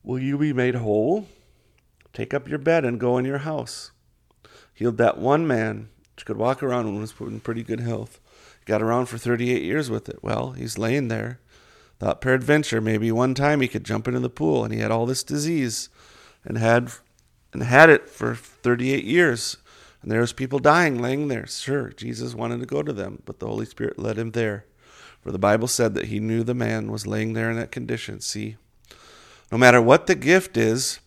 Will 0.02 0.18
you 0.18 0.36
be 0.38 0.52
made 0.52 0.74
whole? 0.76 1.26
Take 2.12 2.34
up 2.34 2.48
your 2.48 2.58
bed 2.58 2.84
and 2.84 3.00
go 3.00 3.18
in 3.18 3.24
your 3.24 3.38
house. 3.38 3.92
Healed 4.74 4.98
that 4.98 5.18
one 5.18 5.46
man 5.46 5.88
which 6.14 6.26
could 6.26 6.36
walk 6.36 6.62
around 6.62 6.86
and 6.86 7.00
was 7.00 7.14
in 7.20 7.40
pretty 7.40 7.62
good 7.62 7.80
health. 7.80 8.20
Got 8.64 8.82
around 8.82 9.06
for 9.06 9.18
38 9.18 9.62
years 9.62 9.90
with 9.90 10.08
it. 10.08 10.22
Well, 10.22 10.52
he's 10.52 10.78
laying 10.78 11.08
there. 11.08 11.40
Thought 11.98 12.20
peradventure 12.20 12.80
maybe 12.80 13.12
one 13.12 13.34
time 13.34 13.60
he 13.60 13.68
could 13.68 13.84
jump 13.84 14.08
into 14.08 14.20
the 14.20 14.28
pool, 14.28 14.64
and 14.64 14.74
he 14.74 14.80
had 14.80 14.90
all 14.90 15.06
this 15.06 15.22
disease, 15.22 15.88
and 16.44 16.58
had 16.58 16.90
and 17.52 17.62
had 17.62 17.90
it 17.90 18.08
for 18.08 18.34
38 18.34 19.04
years. 19.04 19.58
And 20.00 20.10
there 20.10 20.20
was 20.20 20.32
people 20.32 20.58
dying 20.58 21.00
laying 21.00 21.28
there. 21.28 21.46
Sure, 21.46 21.90
Jesus 21.90 22.34
wanted 22.34 22.60
to 22.60 22.66
go 22.66 22.82
to 22.82 22.92
them, 22.92 23.22
but 23.24 23.38
the 23.38 23.46
Holy 23.46 23.66
Spirit 23.66 23.98
led 23.98 24.18
him 24.18 24.32
there. 24.32 24.64
For 25.20 25.30
the 25.30 25.38
Bible 25.38 25.68
said 25.68 25.94
that 25.94 26.06
he 26.06 26.18
knew 26.18 26.42
the 26.42 26.54
man 26.54 26.90
was 26.90 27.06
laying 27.06 27.34
there 27.34 27.50
in 27.50 27.56
that 27.56 27.70
condition. 27.70 28.20
See, 28.20 28.56
no 29.52 29.58
matter 29.58 29.82
what 29.82 30.06
the 30.06 30.14
gift 30.14 30.56
is, 30.56 30.98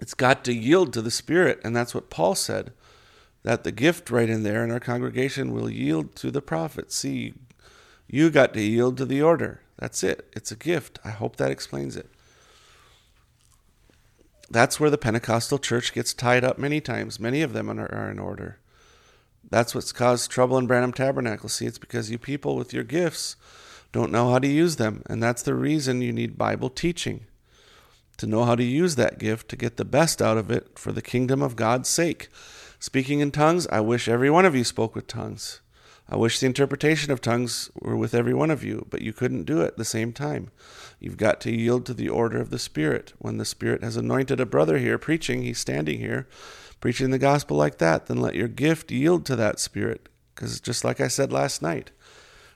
it's 0.00 0.12
got 0.12 0.44
to 0.44 0.52
yield 0.52 0.92
to 0.92 1.00
the 1.00 1.10
Spirit. 1.10 1.60
And 1.62 1.74
that's 1.74 1.94
what 1.94 2.10
Paul 2.10 2.34
said 2.34 2.72
that 3.44 3.62
the 3.62 3.70
gift 3.70 4.10
right 4.10 4.28
in 4.28 4.42
there 4.42 4.64
in 4.64 4.72
our 4.72 4.80
congregation 4.80 5.52
will 5.52 5.70
yield 5.70 6.16
to 6.16 6.32
the 6.32 6.42
prophet. 6.42 6.90
See, 6.90 7.34
you 8.08 8.28
got 8.30 8.52
to 8.54 8.60
yield 8.60 8.96
to 8.96 9.04
the 9.04 9.22
order. 9.22 9.60
That's 9.78 10.02
it. 10.02 10.28
It's 10.34 10.50
a 10.50 10.56
gift. 10.56 10.98
I 11.04 11.10
hope 11.10 11.36
that 11.36 11.52
explains 11.52 11.96
it. 11.96 12.10
That's 14.50 14.80
where 14.80 14.90
the 14.90 14.98
Pentecostal 14.98 15.60
church 15.60 15.92
gets 15.92 16.12
tied 16.12 16.42
up 16.42 16.58
many 16.58 16.80
times. 16.80 17.20
Many 17.20 17.40
of 17.42 17.52
them 17.52 17.70
are, 17.70 18.10
in 18.10 18.18
order. 18.18 18.58
That's 19.48 19.76
what's 19.76 19.92
caused 19.92 20.28
trouble 20.28 20.58
in 20.58 20.66
Branham 20.66 20.92
Tabernacle. 20.92 21.48
See, 21.48 21.66
it's 21.66 21.78
because 21.78 22.10
you 22.10 22.18
people 22.18 22.56
with 22.56 22.72
your 22.72 22.84
gifts 22.84 23.36
don't 23.92 24.10
know 24.10 24.32
how 24.32 24.40
to 24.40 24.48
use 24.48 24.74
them. 24.74 25.04
And 25.06 25.22
that's 25.22 25.42
the 25.42 25.54
reason 25.54 26.02
you 26.02 26.12
need 26.12 26.36
Bible 26.36 26.68
teaching 26.68 27.26
to 28.18 28.26
know 28.26 28.44
how 28.44 28.54
to 28.54 28.64
use 28.64 28.96
that 28.96 29.18
gift 29.18 29.48
to 29.50 29.56
get 29.56 29.76
the 29.76 29.84
best 29.84 30.22
out 30.22 30.38
of 30.38 30.50
it 30.50 30.78
for 30.78 30.92
the 30.92 31.02
kingdom 31.02 31.42
of 31.42 31.56
God's 31.56 31.88
sake. 31.88 32.28
Speaking 32.78 33.20
in 33.20 33.30
tongues, 33.30 33.66
I 33.68 33.80
wish 33.80 34.08
every 34.08 34.30
one 34.30 34.44
of 34.44 34.54
you 34.54 34.64
spoke 34.64 34.94
with 34.94 35.06
tongues. 35.06 35.60
I 36.08 36.16
wish 36.16 36.38
the 36.38 36.46
interpretation 36.46 37.10
of 37.10 37.20
tongues 37.20 37.70
were 37.80 37.96
with 37.96 38.14
every 38.14 38.32
one 38.32 38.50
of 38.50 38.62
you, 38.62 38.86
but 38.90 39.02
you 39.02 39.12
couldn't 39.12 39.44
do 39.44 39.60
it 39.60 39.68
at 39.68 39.76
the 39.76 39.84
same 39.84 40.12
time. 40.12 40.50
You've 41.00 41.16
got 41.16 41.40
to 41.42 41.54
yield 41.54 41.84
to 41.86 41.94
the 41.94 42.08
order 42.08 42.40
of 42.40 42.50
the 42.50 42.60
Spirit. 42.60 43.12
When 43.18 43.38
the 43.38 43.44
Spirit 43.44 43.82
has 43.82 43.96
anointed 43.96 44.38
a 44.38 44.46
brother 44.46 44.78
here 44.78 44.98
preaching, 44.98 45.42
he's 45.42 45.58
standing 45.58 45.98
here 45.98 46.28
preaching 46.80 47.10
the 47.10 47.18
gospel 47.18 47.56
like 47.56 47.78
that, 47.78 48.06
then 48.06 48.18
let 48.18 48.34
your 48.34 48.48
gift 48.48 48.92
yield 48.92 49.26
to 49.26 49.36
that 49.36 49.58
Spirit. 49.58 50.08
Because 50.34 50.60
just 50.60 50.84
like 50.84 51.00
I 51.00 51.08
said 51.08 51.32
last 51.32 51.62
night, 51.62 51.90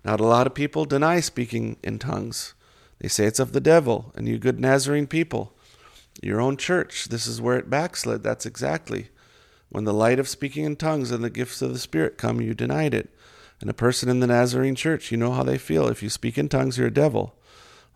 not 0.05 0.21
a 0.21 0.27
lot 0.27 0.47
of 0.47 0.55
people 0.55 0.85
deny 0.85 1.21
speaking 1.21 1.77
in 1.83 1.99
tongues. 1.99 2.55
They 3.01 3.09
say 3.09 3.25
it's 3.25 3.41
of 3.41 3.53
the 3.53 3.61
devil, 3.61 4.13
and 4.15 4.29
you 4.29 4.39
good 4.39 4.61
Nazarene 4.61 5.07
people, 5.07 5.53
your 6.23 6.41
own 6.41 6.57
church, 6.57 7.07
this 7.07 7.27
is 7.27 7.41
where 7.41 7.57
it 7.57 7.71
backslid. 7.71 8.23
That's 8.23 8.45
exactly. 8.45 9.09
When 9.71 9.85
the 9.85 9.95
light 9.95 10.19
of 10.19 10.29
speaking 10.29 10.65
in 10.65 10.77
tongues 10.77 11.11
and 11.11 11.25
the 11.25 11.31
gifts 11.31 11.63
of 11.63 11.73
the 11.73 11.79
Spirit 11.79 12.19
come, 12.19 12.41
you 12.41 12.55
denied 12.55 12.93
it. 12.93 13.09
And 13.61 13.71
a 13.71 13.75
person 13.75 14.09
in 14.09 14.21
the 14.21 14.27
Nazarene 14.27 14.75
church, 14.75 15.11
you 15.11 15.17
know 15.17 15.33
how 15.33 15.45
they 15.45 15.59
feel. 15.59 15.89
If 15.89 16.03
you 16.03 16.11
speak 16.11 16.37
in 16.37 16.49
tongues, 16.49 16.77
you're 16.77 16.89
a 16.89 16.93
devil. 16.93 17.35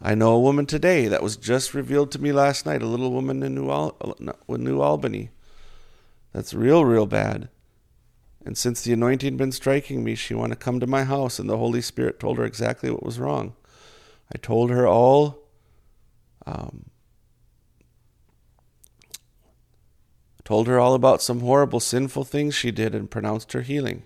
I 0.01 0.15
know 0.15 0.33
a 0.33 0.41
woman 0.41 0.67
today 0.67 1.07
that 1.09 1.23
was 1.23 1.37
just 1.37 1.75
revealed 1.75 2.11
to 2.13 2.21
me 2.21 2.33
last 2.33 2.67
night, 2.67 2.83
a 2.83 2.87
little 2.87 3.11
woman 3.11 3.43
in 3.43 3.55
New, 3.55 3.71
Al- 3.71 4.17
New 4.49 4.81
Albany. 4.81 5.31
That's 6.33 6.55
real, 6.55 6.85
real 6.85 7.07
bad. 7.07 7.49
And 8.45 8.59
since 8.59 8.83
the 8.83 8.93
anointing 8.93 9.37
been 9.37 9.53
striking 9.53 10.05
me, 10.05 10.15
she 10.15 10.35
wanted 10.35 10.57
to 10.57 10.65
come 10.65 10.81
to 10.81 10.87
my 10.87 11.05
house, 11.05 11.39
and 11.39 11.49
the 11.49 11.57
Holy 11.57 11.81
Spirit 11.81 12.21
told 12.21 12.39
her 12.39 12.45
exactly 12.45 12.91
what 12.91 13.03
was 13.03 13.19
wrong. 13.19 13.55
I 14.33 14.39
told 14.39 14.71
her 14.71 14.87
all. 14.87 15.39
Um, 16.47 16.91
told 20.45 20.67
her 20.67 20.79
all 20.79 20.95
about 20.95 21.23
some 21.23 21.41
horrible 21.41 21.81
sinful 21.81 22.25
things 22.25 22.55
she 22.55 22.71
did 22.71 22.95
and 22.95 23.11
pronounced 23.11 23.53
her 23.53 23.63
healing. 23.63 24.03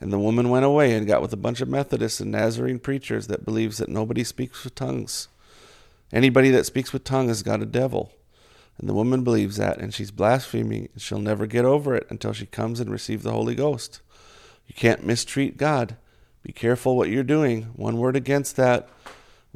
And 0.00 0.12
the 0.12 0.18
woman 0.18 0.50
went 0.50 0.64
away 0.64 0.92
and 0.92 1.06
got 1.06 1.22
with 1.22 1.32
a 1.32 1.38
bunch 1.38 1.60
of 1.60 1.68
Methodists 1.68 2.20
and 2.20 2.32
Nazarene 2.32 2.78
preachers 2.78 3.26
that 3.28 3.44
believes 3.44 3.78
that 3.78 3.88
nobody 3.88 4.24
speaks 4.24 4.64
with 4.64 4.74
tongues. 4.74 5.28
Anybody 6.12 6.50
that 6.50 6.66
speaks 6.66 6.92
with 6.92 7.04
tongues 7.04 7.28
has 7.28 7.42
got 7.42 7.62
a 7.62 7.66
devil. 7.66 8.12
And 8.78 8.88
the 8.88 8.94
woman 8.94 9.24
believes 9.24 9.56
that, 9.56 9.78
and 9.78 9.94
she's 9.94 10.10
blaspheming, 10.10 10.90
and 10.92 11.00
she'll 11.00 11.18
never 11.18 11.46
get 11.46 11.64
over 11.64 11.94
it 11.94 12.06
until 12.10 12.34
she 12.34 12.44
comes 12.44 12.78
and 12.78 12.90
receives 12.90 13.22
the 13.22 13.32
Holy 13.32 13.54
Ghost. 13.54 14.02
You 14.66 14.74
can't 14.74 15.04
mistreat 15.04 15.56
God. 15.56 15.96
Be 16.42 16.52
careful 16.52 16.96
what 16.96 17.08
you're 17.08 17.22
doing. 17.22 17.62
One 17.74 17.96
word 17.96 18.16
against 18.16 18.56
that 18.56 18.88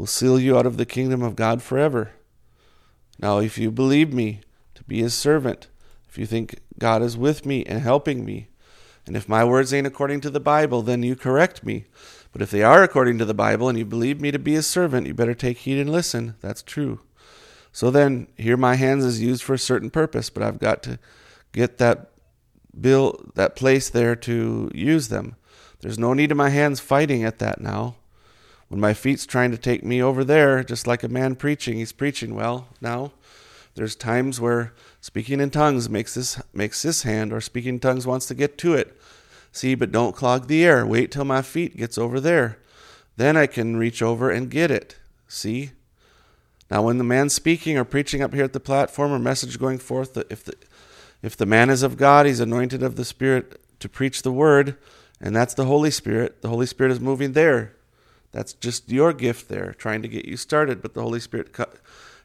will 0.01 0.07
seal 0.07 0.41
you 0.41 0.57
out 0.57 0.65
of 0.65 0.79
the 0.79 0.87
kingdom 0.87 1.23
of 1.23 1.37
God 1.37 1.61
forever. 1.61 2.13
Now, 3.19 3.39
if 3.39 3.59
you 3.59 3.71
believe 3.71 4.15
me 4.15 4.41
to 4.75 4.83
be 4.85 5.03
his 5.03 5.13
servant, 5.13 5.69
if 6.09 6.17
you 6.17 6.25
think 6.25 6.61
God 6.79 7.03
is 7.03 7.19
with 7.19 7.45
me 7.45 7.67
and 7.67 7.83
helping 7.83 8.25
me, 8.25 8.49
and 9.07 9.15
if 9.15 9.29
my 9.29 9.45
words 9.45 9.75
ain't 9.75 9.87
according 9.87 10.23
to 10.23 10.31
the 10.31 10.41
Bible, 10.41 10.81
then 10.81 11.03
you 11.03 11.17
correct 11.17 11.63
me. 11.63 11.85
But 12.33 12.41
if 12.41 12.51
they 12.51 12.63
are 12.63 12.83
according 12.83 13.19
to 13.19 13.27
the 13.27 13.35
Bible 13.35 13.69
and 13.69 13.77
you 13.77 13.85
believe 13.85 14.23
me 14.23 14.31
to 14.31 14.39
be 14.39 14.55
his 14.55 14.67
servant, 14.67 15.07
you 15.07 15.13
better 15.13 15.35
take 15.35 15.59
heed 15.59 15.79
and 15.79 15.93
listen. 15.93 16.35
That's 16.41 16.63
true. 16.63 17.01
So 17.71 17.91
then, 17.91 18.29
here 18.39 18.57
my 18.57 18.77
hands 18.77 19.05
is 19.05 19.21
used 19.21 19.43
for 19.43 19.53
a 19.53 19.59
certain 19.59 19.91
purpose, 19.91 20.31
but 20.31 20.43
I've 20.43 20.59
got 20.59 20.83
to 20.85 20.99
get 21.53 21.77
that 21.77 22.13
bill, 22.81 23.21
that 23.35 23.55
place 23.55 23.91
there 23.91 24.17
to 24.17 24.71
use 24.75 25.09
them. 25.09 25.37
There's 25.81 25.99
no 25.99 26.15
need 26.15 26.31
of 26.31 26.39
my 26.39 26.49
hands 26.49 26.81
fighting 26.81 27.23
at 27.23 27.39
that 27.41 27.61
now. 27.61 27.97
When 28.71 28.79
my 28.79 28.95
feet's 28.95 29.27
trying 29.27 29.51
to 29.51 29.59
take 29.59 29.83
me 29.83 30.01
over 30.01 30.23
there, 30.23 30.63
just 30.63 30.87
like 30.87 31.03
a 31.03 31.09
man 31.09 31.35
preaching, 31.35 31.79
he's 31.79 31.91
preaching 31.91 32.37
well 32.37 32.69
now. 32.81 33.11
There's 33.75 33.97
times 33.97 34.41
where 34.41 34.73
speaking 35.01 35.41
in 35.41 35.51
tongues 35.51 35.91
makes 35.91 36.15
this 36.15 36.41
makes 36.53 36.83
this 36.83 37.03
hand, 37.03 37.33
or 37.33 37.41
speaking 37.41 37.75
in 37.75 37.81
tongues 37.81 38.07
wants 38.07 38.27
to 38.27 38.35
get 38.35 38.57
to 38.59 38.75
it. 38.75 38.97
See, 39.51 39.75
but 39.75 39.91
don't 39.91 40.15
clog 40.15 40.47
the 40.47 40.65
air. 40.65 40.87
Wait 40.87 41.11
till 41.11 41.25
my 41.25 41.43
feet 41.43 41.77
gets 41.77 41.99
over 41.99 42.21
there. 42.21 42.59
Then 43.17 43.37
I 43.37 43.49
can 43.49 43.77
reach 43.77 44.03
over 44.03 44.31
and 44.31 44.49
get 44.49 44.71
it. 44.71 44.95
See? 45.27 45.73
Now 46.71 46.83
when 46.83 46.99
the 46.99 47.05
man's 47.05 47.35
speaking 47.35 47.77
or 47.77 47.85
preaching 47.85 48.23
up 48.23 48.33
here 48.33 48.45
at 48.45 48.53
the 48.53 48.61
platform 48.61 49.11
or 49.11 49.19
message 49.19 49.59
going 49.59 49.79
forth, 49.79 50.17
if 50.31 50.45
the 50.45 50.55
if 51.23 51.37
the 51.37 51.45
man 51.45 51.71
is 51.71 51.83
of 51.83 51.97
God, 51.97 52.25
he's 52.25 52.39
anointed 52.39 52.85
of 52.85 52.95
the 52.95 53.05
Spirit 53.05 53.61
to 53.81 53.89
preach 53.89 54.23
the 54.23 54.31
word, 54.31 54.77
and 55.21 55.35
that's 55.35 55.55
the 55.55 55.65
Holy 55.65 55.91
Spirit. 55.91 56.41
The 56.41 56.51
Holy 56.51 56.67
Spirit 56.67 56.93
is 56.93 57.01
moving 57.01 57.33
there. 57.33 57.75
That's 58.33 58.53
just 58.53 58.91
your 58.91 59.13
gift 59.13 59.49
there, 59.49 59.75
trying 59.77 60.03
to 60.03 60.09
get 60.09 60.25
you 60.25 60.37
started. 60.37 60.83
But 60.83 60.95
the 60.95 61.03
Holy 61.03 61.21
Spirit 61.21 61.55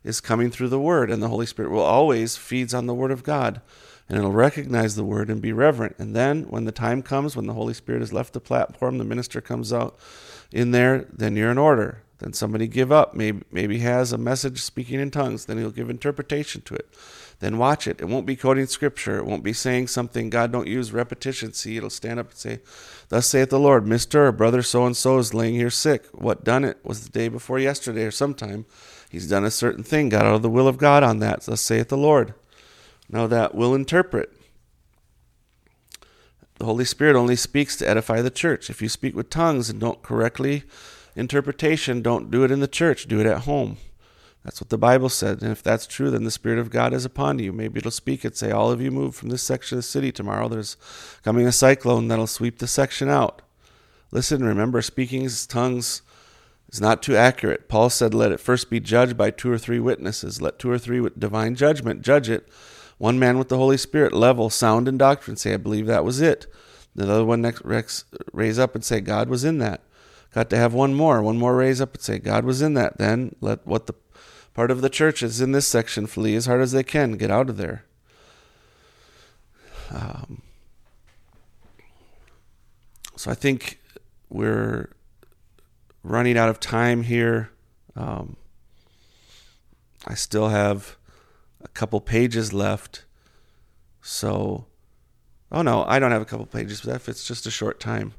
is 0.03 0.21
coming 0.21 0.51
through 0.51 0.69
the 0.69 0.79
Word, 0.79 1.09
and 1.09 1.21
the 1.21 1.29
Holy 1.29 1.45
Spirit 1.45 1.71
will 1.71 1.81
always 1.81 2.37
feeds 2.37 2.73
on 2.73 2.85
the 2.85 2.93
Word 2.93 3.11
of 3.11 3.23
God. 3.23 3.61
and 4.07 4.17
it'll 4.17 4.31
recognize 4.31 4.95
the 4.95 5.03
word 5.03 5.29
and 5.29 5.41
be 5.41 5.51
reverent. 5.51 5.95
And 5.97 6.15
then 6.15 6.43
when 6.43 6.65
the 6.65 6.71
time 6.71 7.01
comes, 7.01 7.35
when 7.35 7.47
the 7.47 7.53
Holy 7.53 7.73
Spirit 7.73 8.01
has 8.01 8.13
left 8.13 8.33
the 8.33 8.39
platform, 8.39 8.97
the 8.97 9.03
minister 9.03 9.41
comes 9.41 9.73
out 9.73 9.97
in 10.51 10.71
there, 10.71 11.07
then 11.11 11.35
you're 11.35 11.51
in 11.51 11.57
order. 11.57 12.01
Then 12.19 12.31
somebody 12.33 12.67
give 12.67 12.91
up, 12.91 13.13
maybe 13.13 13.43
maybe 13.51 13.79
has 13.79 14.13
a 14.13 14.17
message 14.17 14.61
speaking 14.61 14.99
in 15.01 15.11
tongues, 15.11 15.45
then 15.45 15.57
he'll 15.57 15.71
give 15.71 15.89
interpretation 15.89 16.61
to 16.61 16.75
it. 16.75 16.87
Then 17.39 17.57
watch 17.57 17.87
it. 17.87 17.99
It 17.99 18.07
won't 18.07 18.25
be 18.25 18.35
quoting 18.35 18.65
scripture. 18.65 19.17
It 19.17 19.25
won't 19.25 19.43
be 19.43 19.53
saying 19.53 19.87
something 19.87 20.29
God 20.29 20.51
don't 20.51 20.67
use 20.67 20.93
repetition. 20.93 21.53
See, 21.53 21.77
it'll 21.77 21.89
stand 21.89 22.19
up 22.19 22.29
and 22.29 22.37
say, 22.37 22.59
Thus 23.09 23.27
saith 23.27 23.49
the 23.49 23.59
Lord, 23.59 23.85
Mr. 23.85 24.15
or 24.15 24.31
brother 24.31 24.61
so 24.61 24.85
and 24.85 24.95
so 24.95 25.17
is 25.17 25.33
laying 25.33 25.55
here 25.55 25.69
sick. 25.69 26.05
What 26.13 26.43
done 26.43 26.63
it 26.63 26.77
was 26.83 27.03
the 27.03 27.09
day 27.09 27.27
before 27.27 27.59
yesterday 27.59 28.03
or 28.03 28.11
sometime. 28.11 28.65
He's 29.09 29.29
done 29.29 29.45
a 29.45 29.51
certain 29.51 29.83
thing, 29.83 30.09
got 30.09 30.25
out 30.25 30.35
of 30.35 30.41
the 30.41 30.49
will 30.49 30.67
of 30.67 30.77
God 30.77 31.03
on 31.03 31.19
that. 31.19 31.41
Thus 31.41 31.61
saith 31.61 31.89
the 31.89 31.97
Lord. 31.97 32.33
Now 33.09 33.27
that 33.27 33.53
will 33.53 33.75
interpret. 33.75 34.31
The 36.57 36.65
Holy 36.65 36.85
Spirit 36.85 37.17
only 37.17 37.35
speaks 37.35 37.75
to 37.77 37.87
edify 37.87 38.21
the 38.21 38.29
church. 38.29 38.69
If 38.69 38.81
you 38.81 38.87
speak 38.87 39.13
with 39.13 39.29
tongues 39.29 39.69
and 39.69 39.79
don't 39.79 40.01
correctly 40.01 40.63
interpretation, 41.15 42.01
don't 42.01 42.31
do 42.31 42.43
it 42.43 42.51
in 42.51 42.61
the 42.61 42.67
church, 42.67 43.07
do 43.07 43.19
it 43.19 43.25
at 43.25 43.39
home. 43.41 43.77
That's 44.45 44.61
what 44.61 44.69
the 44.69 44.77
Bible 44.77 45.09
said. 45.09 45.41
And 45.41 45.51
if 45.51 45.63
that's 45.63 45.87
true, 45.87 46.11
then 46.11 46.23
the 46.23 46.29
Spirit 46.29 46.59
of 46.59 46.69
God 46.69 46.93
is 46.93 47.03
upon 47.03 47.39
you. 47.39 47.51
Maybe 47.51 47.79
it'll 47.79 47.89
speak 47.89 48.23
and 48.23 48.35
say, 48.35 48.51
All 48.51 48.71
of 48.71 48.79
you 48.79 48.91
move 48.91 49.15
from 49.15 49.29
this 49.29 49.41
section 49.41 49.79
of 49.79 49.83
the 49.83 49.87
city 49.87 50.11
tomorrow. 50.11 50.47
There's 50.47 50.77
coming 51.23 51.47
a 51.47 51.51
cyclone 51.51 52.07
that'll 52.07 52.27
sweep 52.27 52.59
the 52.59 52.67
section 52.67 53.09
out. 53.09 53.41
Listen, 54.11 54.43
remember, 54.43 54.83
speaking 54.83 55.23
in 55.23 55.31
tongues 55.47 56.03
is 56.71 56.79
not 56.79 57.01
too 57.01 57.15
accurate. 57.15 57.67
Paul 57.67 57.89
said, 57.89 58.13
Let 58.13 58.31
it 58.31 58.39
first 58.39 58.69
be 58.69 58.79
judged 58.79 59.17
by 59.17 59.31
two 59.31 59.51
or 59.51 59.57
three 59.57 59.79
witnesses. 59.79 60.43
Let 60.43 60.59
two 60.59 60.69
or 60.69 60.77
three 60.77 60.99
with 60.99 61.19
divine 61.19 61.55
judgment 61.55 62.03
judge 62.03 62.29
it. 62.29 62.47
One 62.99 63.17
man 63.17 63.39
with 63.39 63.49
the 63.49 63.57
Holy 63.57 63.77
Spirit, 63.77 64.13
level, 64.13 64.51
sound, 64.51 64.87
and 64.87 64.99
doctrine, 64.99 65.37
say, 65.37 65.55
I 65.55 65.57
believe 65.57 65.87
that 65.87 66.05
was 66.05 66.21
it. 66.21 66.45
The 66.95 67.11
other 67.11 67.25
one 67.25 67.41
next 67.41 67.63
raise 68.31 68.59
up 68.59 68.75
and 68.75 68.85
say, 68.85 69.01
God 69.01 69.27
was 69.27 69.43
in 69.43 69.57
that. 69.57 69.81
Got 70.35 70.51
to 70.51 70.57
have 70.57 70.73
one 70.73 70.93
more. 70.93 71.23
One 71.23 71.37
more 71.37 71.55
raise 71.55 71.81
up 71.81 71.95
and 71.95 72.03
say, 72.03 72.19
God 72.19 72.45
was 72.45 72.61
in 72.61 72.75
that. 72.75 72.99
Then 72.99 73.35
let 73.41 73.65
what 73.65 73.87
the 73.87 73.95
part 74.55 74.71
of 74.71 74.81
the 74.81 74.89
church 74.89 75.21
is 75.21 75.41
in 75.41 75.51
this 75.51 75.67
section 75.67 76.07
flee 76.07 76.35
as 76.35 76.47
hard 76.47 76.61
as 76.61 76.71
they 76.71 76.83
can. 76.83 77.17
Get 77.17 77.29
out 77.29 77.49
of 77.49 77.57
there. 77.57 77.83
Um, 79.91 80.41
so 83.15 83.29
I 83.29 83.35
think 83.35 83.79
we're 84.29 84.89
running 86.03 86.37
out 86.37 86.49
of 86.49 86.59
time 86.59 87.03
here. 87.03 87.51
Um, 87.95 88.37
I 90.07 90.15
still 90.15 90.49
have 90.49 90.97
a 91.61 91.67
couple 91.67 91.99
pages 91.99 92.53
left. 92.53 93.05
So, 94.01 94.65
oh 95.51 95.61
no, 95.61 95.83
I 95.85 95.99
don't 95.99 96.11
have 96.11 96.21
a 96.21 96.25
couple 96.25 96.45
pages, 96.45 96.85
if 96.85 97.09
it's 97.09 97.27
just 97.27 97.45
a 97.45 97.51
short 97.51 97.79
time. 97.79 98.13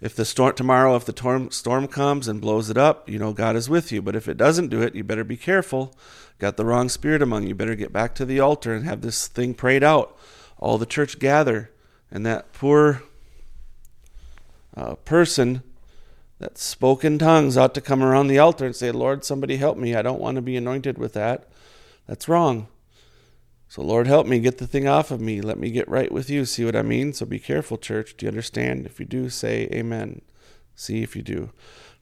If 0.00 0.16
the 0.16 0.24
storm 0.24 0.54
tomorrow, 0.54 0.96
if 0.96 1.04
the 1.04 1.12
storm, 1.12 1.50
storm 1.50 1.86
comes 1.86 2.26
and 2.26 2.40
blows 2.40 2.70
it 2.70 2.78
up, 2.78 3.08
you 3.08 3.18
know 3.18 3.32
God 3.32 3.54
is 3.54 3.68
with 3.68 3.92
you. 3.92 4.00
But 4.00 4.16
if 4.16 4.28
it 4.28 4.38
doesn't 4.38 4.68
do 4.68 4.80
it, 4.80 4.94
you 4.94 5.04
better 5.04 5.24
be 5.24 5.36
careful. 5.36 5.94
Got 6.38 6.56
the 6.56 6.64
wrong 6.64 6.88
spirit 6.88 7.20
among 7.20 7.46
you. 7.46 7.54
Better 7.54 7.74
get 7.74 7.92
back 7.92 8.14
to 8.14 8.24
the 8.24 8.40
altar 8.40 8.72
and 8.72 8.84
have 8.86 9.02
this 9.02 9.28
thing 9.28 9.52
prayed 9.52 9.84
out. 9.84 10.16
All 10.56 10.78
the 10.78 10.86
church 10.86 11.18
gather, 11.18 11.70
and 12.10 12.24
that 12.24 12.52
poor 12.52 13.02
uh, 14.74 14.94
person 14.96 15.62
that 16.38 16.56
spoke 16.56 17.04
in 17.04 17.18
tongues 17.18 17.58
ought 17.58 17.74
to 17.74 17.80
come 17.82 18.02
around 18.02 18.28
the 18.28 18.38
altar 18.38 18.64
and 18.64 18.74
say, 18.74 18.90
Lord, 18.90 19.24
somebody 19.24 19.58
help 19.58 19.76
me. 19.76 19.94
I 19.94 20.02
don't 20.02 20.20
want 20.20 20.36
to 20.36 20.42
be 20.42 20.56
anointed 20.56 20.96
with 20.96 21.12
that. 21.12 21.46
That's 22.06 22.28
wrong. 22.28 22.68
So, 23.70 23.82
Lord, 23.82 24.08
help 24.08 24.26
me 24.26 24.40
get 24.40 24.58
the 24.58 24.66
thing 24.66 24.88
off 24.88 25.12
of 25.12 25.20
me. 25.20 25.40
Let 25.40 25.56
me 25.56 25.70
get 25.70 25.88
right 25.88 26.10
with 26.10 26.28
you. 26.28 26.44
See 26.44 26.64
what 26.64 26.74
I 26.74 26.82
mean? 26.82 27.12
So, 27.12 27.24
be 27.24 27.38
careful, 27.38 27.78
church. 27.78 28.16
Do 28.16 28.26
you 28.26 28.30
understand? 28.30 28.84
If 28.84 28.98
you 28.98 29.06
do, 29.06 29.30
say 29.30 29.68
amen. 29.70 30.22
See 30.74 31.04
if 31.04 31.14
you 31.14 31.22
do. 31.22 31.50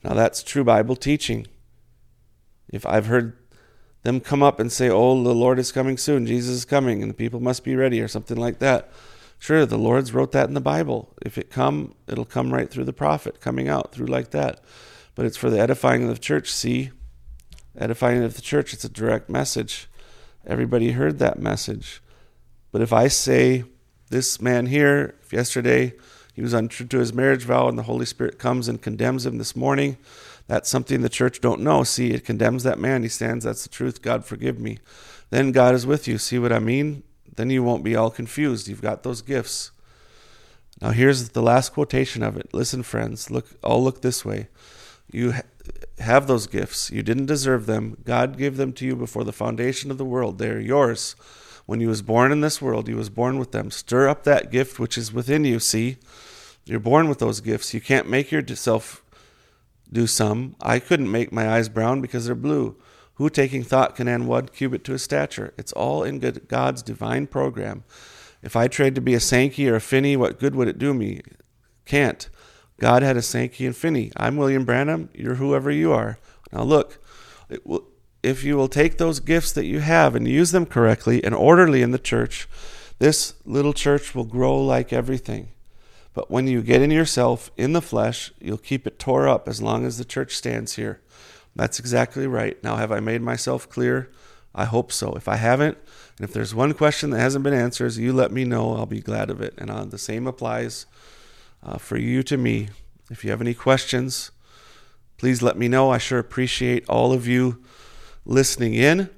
Now, 0.02 0.14
that's 0.14 0.42
true 0.42 0.64
Bible 0.64 0.96
teaching. 0.96 1.46
If 2.70 2.86
I've 2.86 3.04
heard 3.04 3.36
them 4.02 4.18
come 4.18 4.42
up 4.42 4.58
and 4.58 4.72
say, 4.72 4.88
Oh, 4.88 5.22
the 5.22 5.34
Lord 5.34 5.58
is 5.58 5.70
coming 5.70 5.98
soon, 5.98 6.26
Jesus 6.26 6.56
is 6.56 6.64
coming, 6.64 7.02
and 7.02 7.10
the 7.10 7.14
people 7.14 7.38
must 7.38 7.64
be 7.64 7.76
ready, 7.76 8.00
or 8.00 8.08
something 8.08 8.38
like 8.38 8.60
that. 8.60 8.90
Sure, 9.38 9.66
the 9.66 9.76
Lord's 9.76 10.14
wrote 10.14 10.32
that 10.32 10.48
in 10.48 10.54
the 10.54 10.62
Bible. 10.62 11.14
If 11.20 11.36
it 11.36 11.50
come, 11.50 11.94
it'll 12.06 12.24
come 12.24 12.54
right 12.54 12.70
through 12.70 12.86
the 12.86 12.94
prophet, 12.94 13.42
coming 13.42 13.68
out 13.68 13.92
through 13.92 14.06
like 14.06 14.30
that. 14.30 14.62
But 15.14 15.26
it's 15.26 15.36
for 15.36 15.50
the 15.50 15.60
edifying 15.60 16.04
of 16.04 16.08
the 16.08 16.18
church. 16.18 16.50
See, 16.50 16.92
edifying 17.76 18.24
of 18.24 18.36
the 18.36 18.42
church. 18.42 18.72
It's 18.72 18.86
a 18.86 18.88
direct 18.88 19.28
message. 19.28 19.86
Everybody 20.48 20.92
heard 20.92 21.18
that 21.18 21.38
message. 21.38 22.02
But 22.72 22.80
if 22.80 22.92
I 22.92 23.08
say, 23.08 23.64
this 24.10 24.40
man 24.40 24.66
here, 24.66 25.14
if 25.22 25.32
yesterday 25.32 25.92
he 26.34 26.42
was 26.42 26.54
untrue 26.54 26.86
to 26.86 26.98
his 26.98 27.12
marriage 27.12 27.44
vow 27.44 27.68
and 27.68 27.78
the 27.78 27.82
Holy 27.84 28.06
Spirit 28.06 28.38
comes 28.38 28.68
and 28.68 28.80
condemns 28.80 29.26
him 29.26 29.38
this 29.38 29.54
morning, 29.54 29.98
that's 30.46 30.68
something 30.68 31.02
the 31.02 31.08
church 31.08 31.40
don't 31.40 31.60
know. 31.60 31.84
See, 31.84 32.12
it 32.12 32.24
condemns 32.24 32.62
that 32.62 32.78
man. 32.78 33.02
He 33.02 33.08
stands, 33.08 33.44
that's 33.44 33.64
the 33.64 33.68
truth. 33.68 34.00
God 34.00 34.24
forgive 34.24 34.58
me. 34.58 34.78
Then 35.30 35.52
God 35.52 35.74
is 35.74 35.86
with 35.86 36.08
you. 36.08 36.16
See 36.16 36.38
what 36.38 36.52
I 36.52 36.58
mean? 36.58 37.02
Then 37.36 37.50
you 37.50 37.62
won't 37.62 37.84
be 37.84 37.94
all 37.94 38.10
confused. 38.10 38.66
You've 38.66 38.82
got 38.82 39.02
those 39.02 39.20
gifts. 39.20 39.72
Now 40.80 40.90
here's 40.90 41.30
the 41.30 41.42
last 41.42 41.74
quotation 41.74 42.22
of 42.22 42.36
it. 42.36 42.54
Listen, 42.54 42.82
friends, 42.82 43.30
look 43.30 43.46
all 43.62 43.84
look 43.84 44.00
this 44.00 44.24
way. 44.24 44.48
You 45.12 45.34
have 46.00 46.26
those 46.26 46.46
gifts. 46.46 46.90
You 46.90 47.02
didn't 47.02 47.26
deserve 47.26 47.66
them. 47.66 47.96
God 48.04 48.38
gave 48.38 48.56
them 48.56 48.72
to 48.74 48.86
you 48.86 48.96
before 48.96 49.24
the 49.24 49.32
foundation 49.32 49.90
of 49.90 49.98
the 49.98 50.04
world. 50.04 50.38
They're 50.38 50.60
yours. 50.60 51.16
When 51.66 51.80
you 51.80 51.88
was 51.88 52.02
born 52.02 52.32
in 52.32 52.40
this 52.40 52.62
world, 52.62 52.88
you 52.88 52.96
was 52.96 53.10
born 53.10 53.38
with 53.38 53.52
them. 53.52 53.70
Stir 53.70 54.08
up 54.08 54.24
that 54.24 54.50
gift 54.50 54.78
which 54.78 54.96
is 54.96 55.12
within 55.12 55.44
you, 55.44 55.60
see? 55.60 55.98
You're 56.64 56.80
born 56.80 57.08
with 57.08 57.18
those 57.18 57.40
gifts. 57.40 57.74
You 57.74 57.80
can't 57.80 58.08
make 58.08 58.30
yourself 58.30 59.02
do 59.92 60.06
some. 60.06 60.56
I 60.60 60.78
couldn't 60.78 61.10
make 61.10 61.32
my 61.32 61.48
eyes 61.48 61.68
brown 61.68 62.00
because 62.00 62.26
they're 62.26 62.34
blue. 62.34 62.76
Who 63.14 63.28
taking 63.28 63.64
thought 63.64 63.96
can 63.96 64.06
add 64.06 64.22
one 64.22 64.48
cubit 64.48 64.84
to 64.84 64.92
his 64.92 65.02
stature? 65.02 65.52
It's 65.58 65.72
all 65.72 66.04
in 66.04 66.20
God's 66.46 66.82
divine 66.82 67.26
program. 67.26 67.84
If 68.42 68.54
I 68.54 68.68
tried 68.68 68.94
to 68.94 69.00
be 69.00 69.14
a 69.14 69.20
Sankey 69.20 69.68
or 69.68 69.74
a 69.74 69.80
Finney, 69.80 70.16
what 70.16 70.38
good 70.38 70.54
would 70.54 70.68
it 70.68 70.78
do 70.78 70.94
me? 70.94 71.22
Can't. 71.84 72.28
God 72.80 73.02
had 73.02 73.16
a 73.16 73.22
Sankey 73.22 73.66
and 73.66 73.76
Finney. 73.76 74.12
I'm 74.16 74.36
William 74.36 74.64
Branham. 74.64 75.08
You're 75.12 75.34
whoever 75.34 75.70
you 75.70 75.92
are. 75.92 76.18
Now 76.52 76.62
look, 76.62 77.02
will, 77.64 77.84
if 78.22 78.44
you 78.44 78.56
will 78.56 78.68
take 78.68 78.98
those 78.98 79.20
gifts 79.20 79.52
that 79.52 79.66
you 79.66 79.80
have 79.80 80.14
and 80.14 80.28
use 80.28 80.52
them 80.52 80.64
correctly 80.64 81.22
and 81.24 81.34
orderly 81.34 81.82
in 81.82 81.90
the 81.90 81.98
church, 81.98 82.48
this 82.98 83.34
little 83.44 83.72
church 83.72 84.14
will 84.14 84.24
grow 84.24 84.56
like 84.56 84.92
everything. 84.92 85.48
But 86.14 86.30
when 86.30 86.46
you 86.46 86.62
get 86.62 86.82
in 86.82 86.90
yourself 86.90 87.50
in 87.56 87.72
the 87.72 87.82
flesh, 87.82 88.32
you'll 88.40 88.58
keep 88.58 88.86
it 88.86 88.98
tore 88.98 89.28
up 89.28 89.48
as 89.48 89.62
long 89.62 89.84
as 89.84 89.98
the 89.98 90.04
church 90.04 90.36
stands 90.36 90.74
here. 90.74 91.00
That's 91.54 91.78
exactly 91.80 92.26
right. 92.26 92.62
Now, 92.62 92.76
have 92.76 92.92
I 92.92 93.00
made 93.00 93.22
myself 93.22 93.68
clear? 93.68 94.10
I 94.54 94.64
hope 94.64 94.92
so. 94.92 95.14
If 95.14 95.28
I 95.28 95.36
haven't, 95.36 95.78
and 96.16 96.28
if 96.28 96.32
there's 96.32 96.54
one 96.54 96.74
question 96.74 97.10
that 97.10 97.20
hasn't 97.20 97.44
been 97.44 97.54
answered, 97.54 97.94
you 97.94 98.12
let 98.12 98.32
me 98.32 98.44
know. 98.44 98.76
I'll 98.76 98.86
be 98.86 99.00
glad 99.00 99.30
of 99.30 99.40
it. 99.40 99.54
And 99.58 99.70
uh, 99.70 99.84
the 99.84 99.98
same 99.98 100.26
applies 100.26 100.86
uh, 101.62 101.78
for 101.78 101.96
you 101.96 102.22
to 102.24 102.36
me. 102.36 102.68
If 103.10 103.24
you 103.24 103.30
have 103.30 103.40
any 103.40 103.54
questions, 103.54 104.30
please 105.16 105.42
let 105.42 105.56
me 105.56 105.68
know. 105.68 105.90
I 105.90 105.98
sure 105.98 106.18
appreciate 106.18 106.88
all 106.88 107.12
of 107.12 107.26
you 107.26 107.62
listening 108.24 108.74
in. 108.74 109.10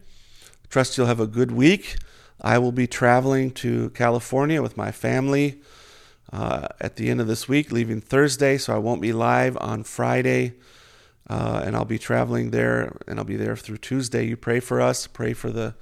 Trust 0.69 0.97
you'll 0.97 1.09
have 1.09 1.21
a 1.21 1.27
good 1.27 1.51
week. 1.51 1.97
I 2.41 2.59
will 2.59 2.73
be 2.73 2.87
traveling 2.87 3.51
to 3.53 3.91
California 3.91 4.63
with 4.63 4.77
my 4.77 4.93
family 4.93 5.61
uh, 6.33 6.69
at 6.81 6.97
the 6.97 7.11
end 7.11 7.21
of 7.21 7.27
this 7.27 7.49
week, 7.49 7.73
leaving 7.73 8.01
Thursday, 8.01 8.57
so 8.57 8.75
I 8.75 8.79
won't 8.79 9.03
be 9.03 9.13
live 9.13 9.59
on 9.61 9.83
Friday. 9.83 10.55
Uh, 11.29 11.63
and 11.65 11.77
I'll 11.77 11.85
be 11.85 11.99
traveling 11.99 12.51
there, 12.51 12.97
and 13.07 13.19
I'll 13.19 13.25
be 13.25 13.37
there 13.37 13.57
through 13.57 13.79
Tuesday. 13.79 14.27
You 14.27 14.37
pray 14.37 14.59
for 14.61 14.81
us, 14.81 15.07
pray 15.07 15.33
for 15.33 15.51
the 15.51 15.75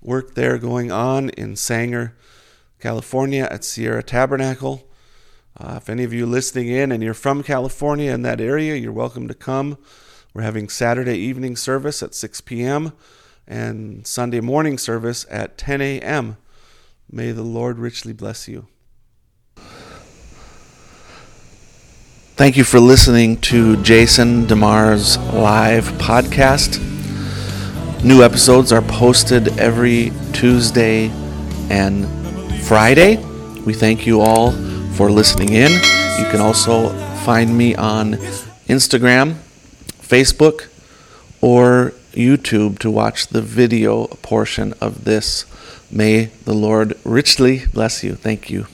work 0.00 0.34
there 0.34 0.58
going 0.58 0.92
on 0.92 1.30
in 1.30 1.56
Sanger, 1.56 2.14
California 2.80 3.48
at 3.50 3.64
Sierra 3.64 4.02
Tabernacle. 4.02 4.88
Uh, 5.58 5.74
if 5.76 5.88
any 5.88 6.04
of 6.04 6.12
you 6.12 6.26
listening 6.26 6.68
in 6.68 6.92
and 6.92 7.02
you're 7.02 7.14
from 7.14 7.42
California 7.42 8.12
in 8.12 8.20
that 8.22 8.40
area, 8.40 8.74
you're 8.74 8.92
welcome 8.92 9.26
to 9.26 9.34
come. 9.34 9.78
We're 10.34 10.42
having 10.42 10.68
Saturday 10.68 11.16
evening 11.16 11.56
service 11.56 12.02
at 12.02 12.14
6 12.14 12.42
p.m. 12.42 12.92
and 13.46 14.06
Sunday 14.06 14.40
morning 14.40 14.76
service 14.76 15.24
at 15.30 15.56
10 15.56 15.80
a.m. 15.80 16.36
May 17.10 17.32
the 17.32 17.42
Lord 17.42 17.78
richly 17.78 18.12
bless 18.12 18.48
you. 18.48 18.66
Thank 22.36 22.58
you 22.58 22.64
for 22.64 22.78
listening 22.78 23.40
to 23.42 23.82
Jason 23.82 24.44
DeMar's 24.44 25.16
live 25.32 25.86
podcast. 25.92 26.82
New 28.04 28.22
episodes 28.22 28.72
are 28.72 28.82
posted 28.82 29.58
every 29.58 30.12
Tuesday 30.34 31.08
and 31.70 32.06
Friday. 32.64 33.16
We 33.64 33.72
thank 33.72 34.06
you 34.06 34.20
all 34.20 34.52
for 34.96 35.10
listening 35.10 35.52
in. 35.52 35.72
You 35.72 36.30
can 36.30 36.40
also 36.40 36.88
find 37.18 37.56
me 37.56 37.74
on 37.74 38.14
Instagram, 38.66 39.34
Facebook, 40.00 40.68
or 41.42 41.92
YouTube 42.12 42.78
to 42.78 42.90
watch 42.90 43.26
the 43.26 43.42
video 43.42 44.06
portion 44.06 44.72
of 44.80 45.04
this. 45.04 45.44
May 45.90 46.26
the 46.44 46.54
Lord 46.54 46.98
richly 47.04 47.66
bless 47.66 48.02
you. 48.02 48.14
Thank 48.14 48.48
you. 48.48 48.66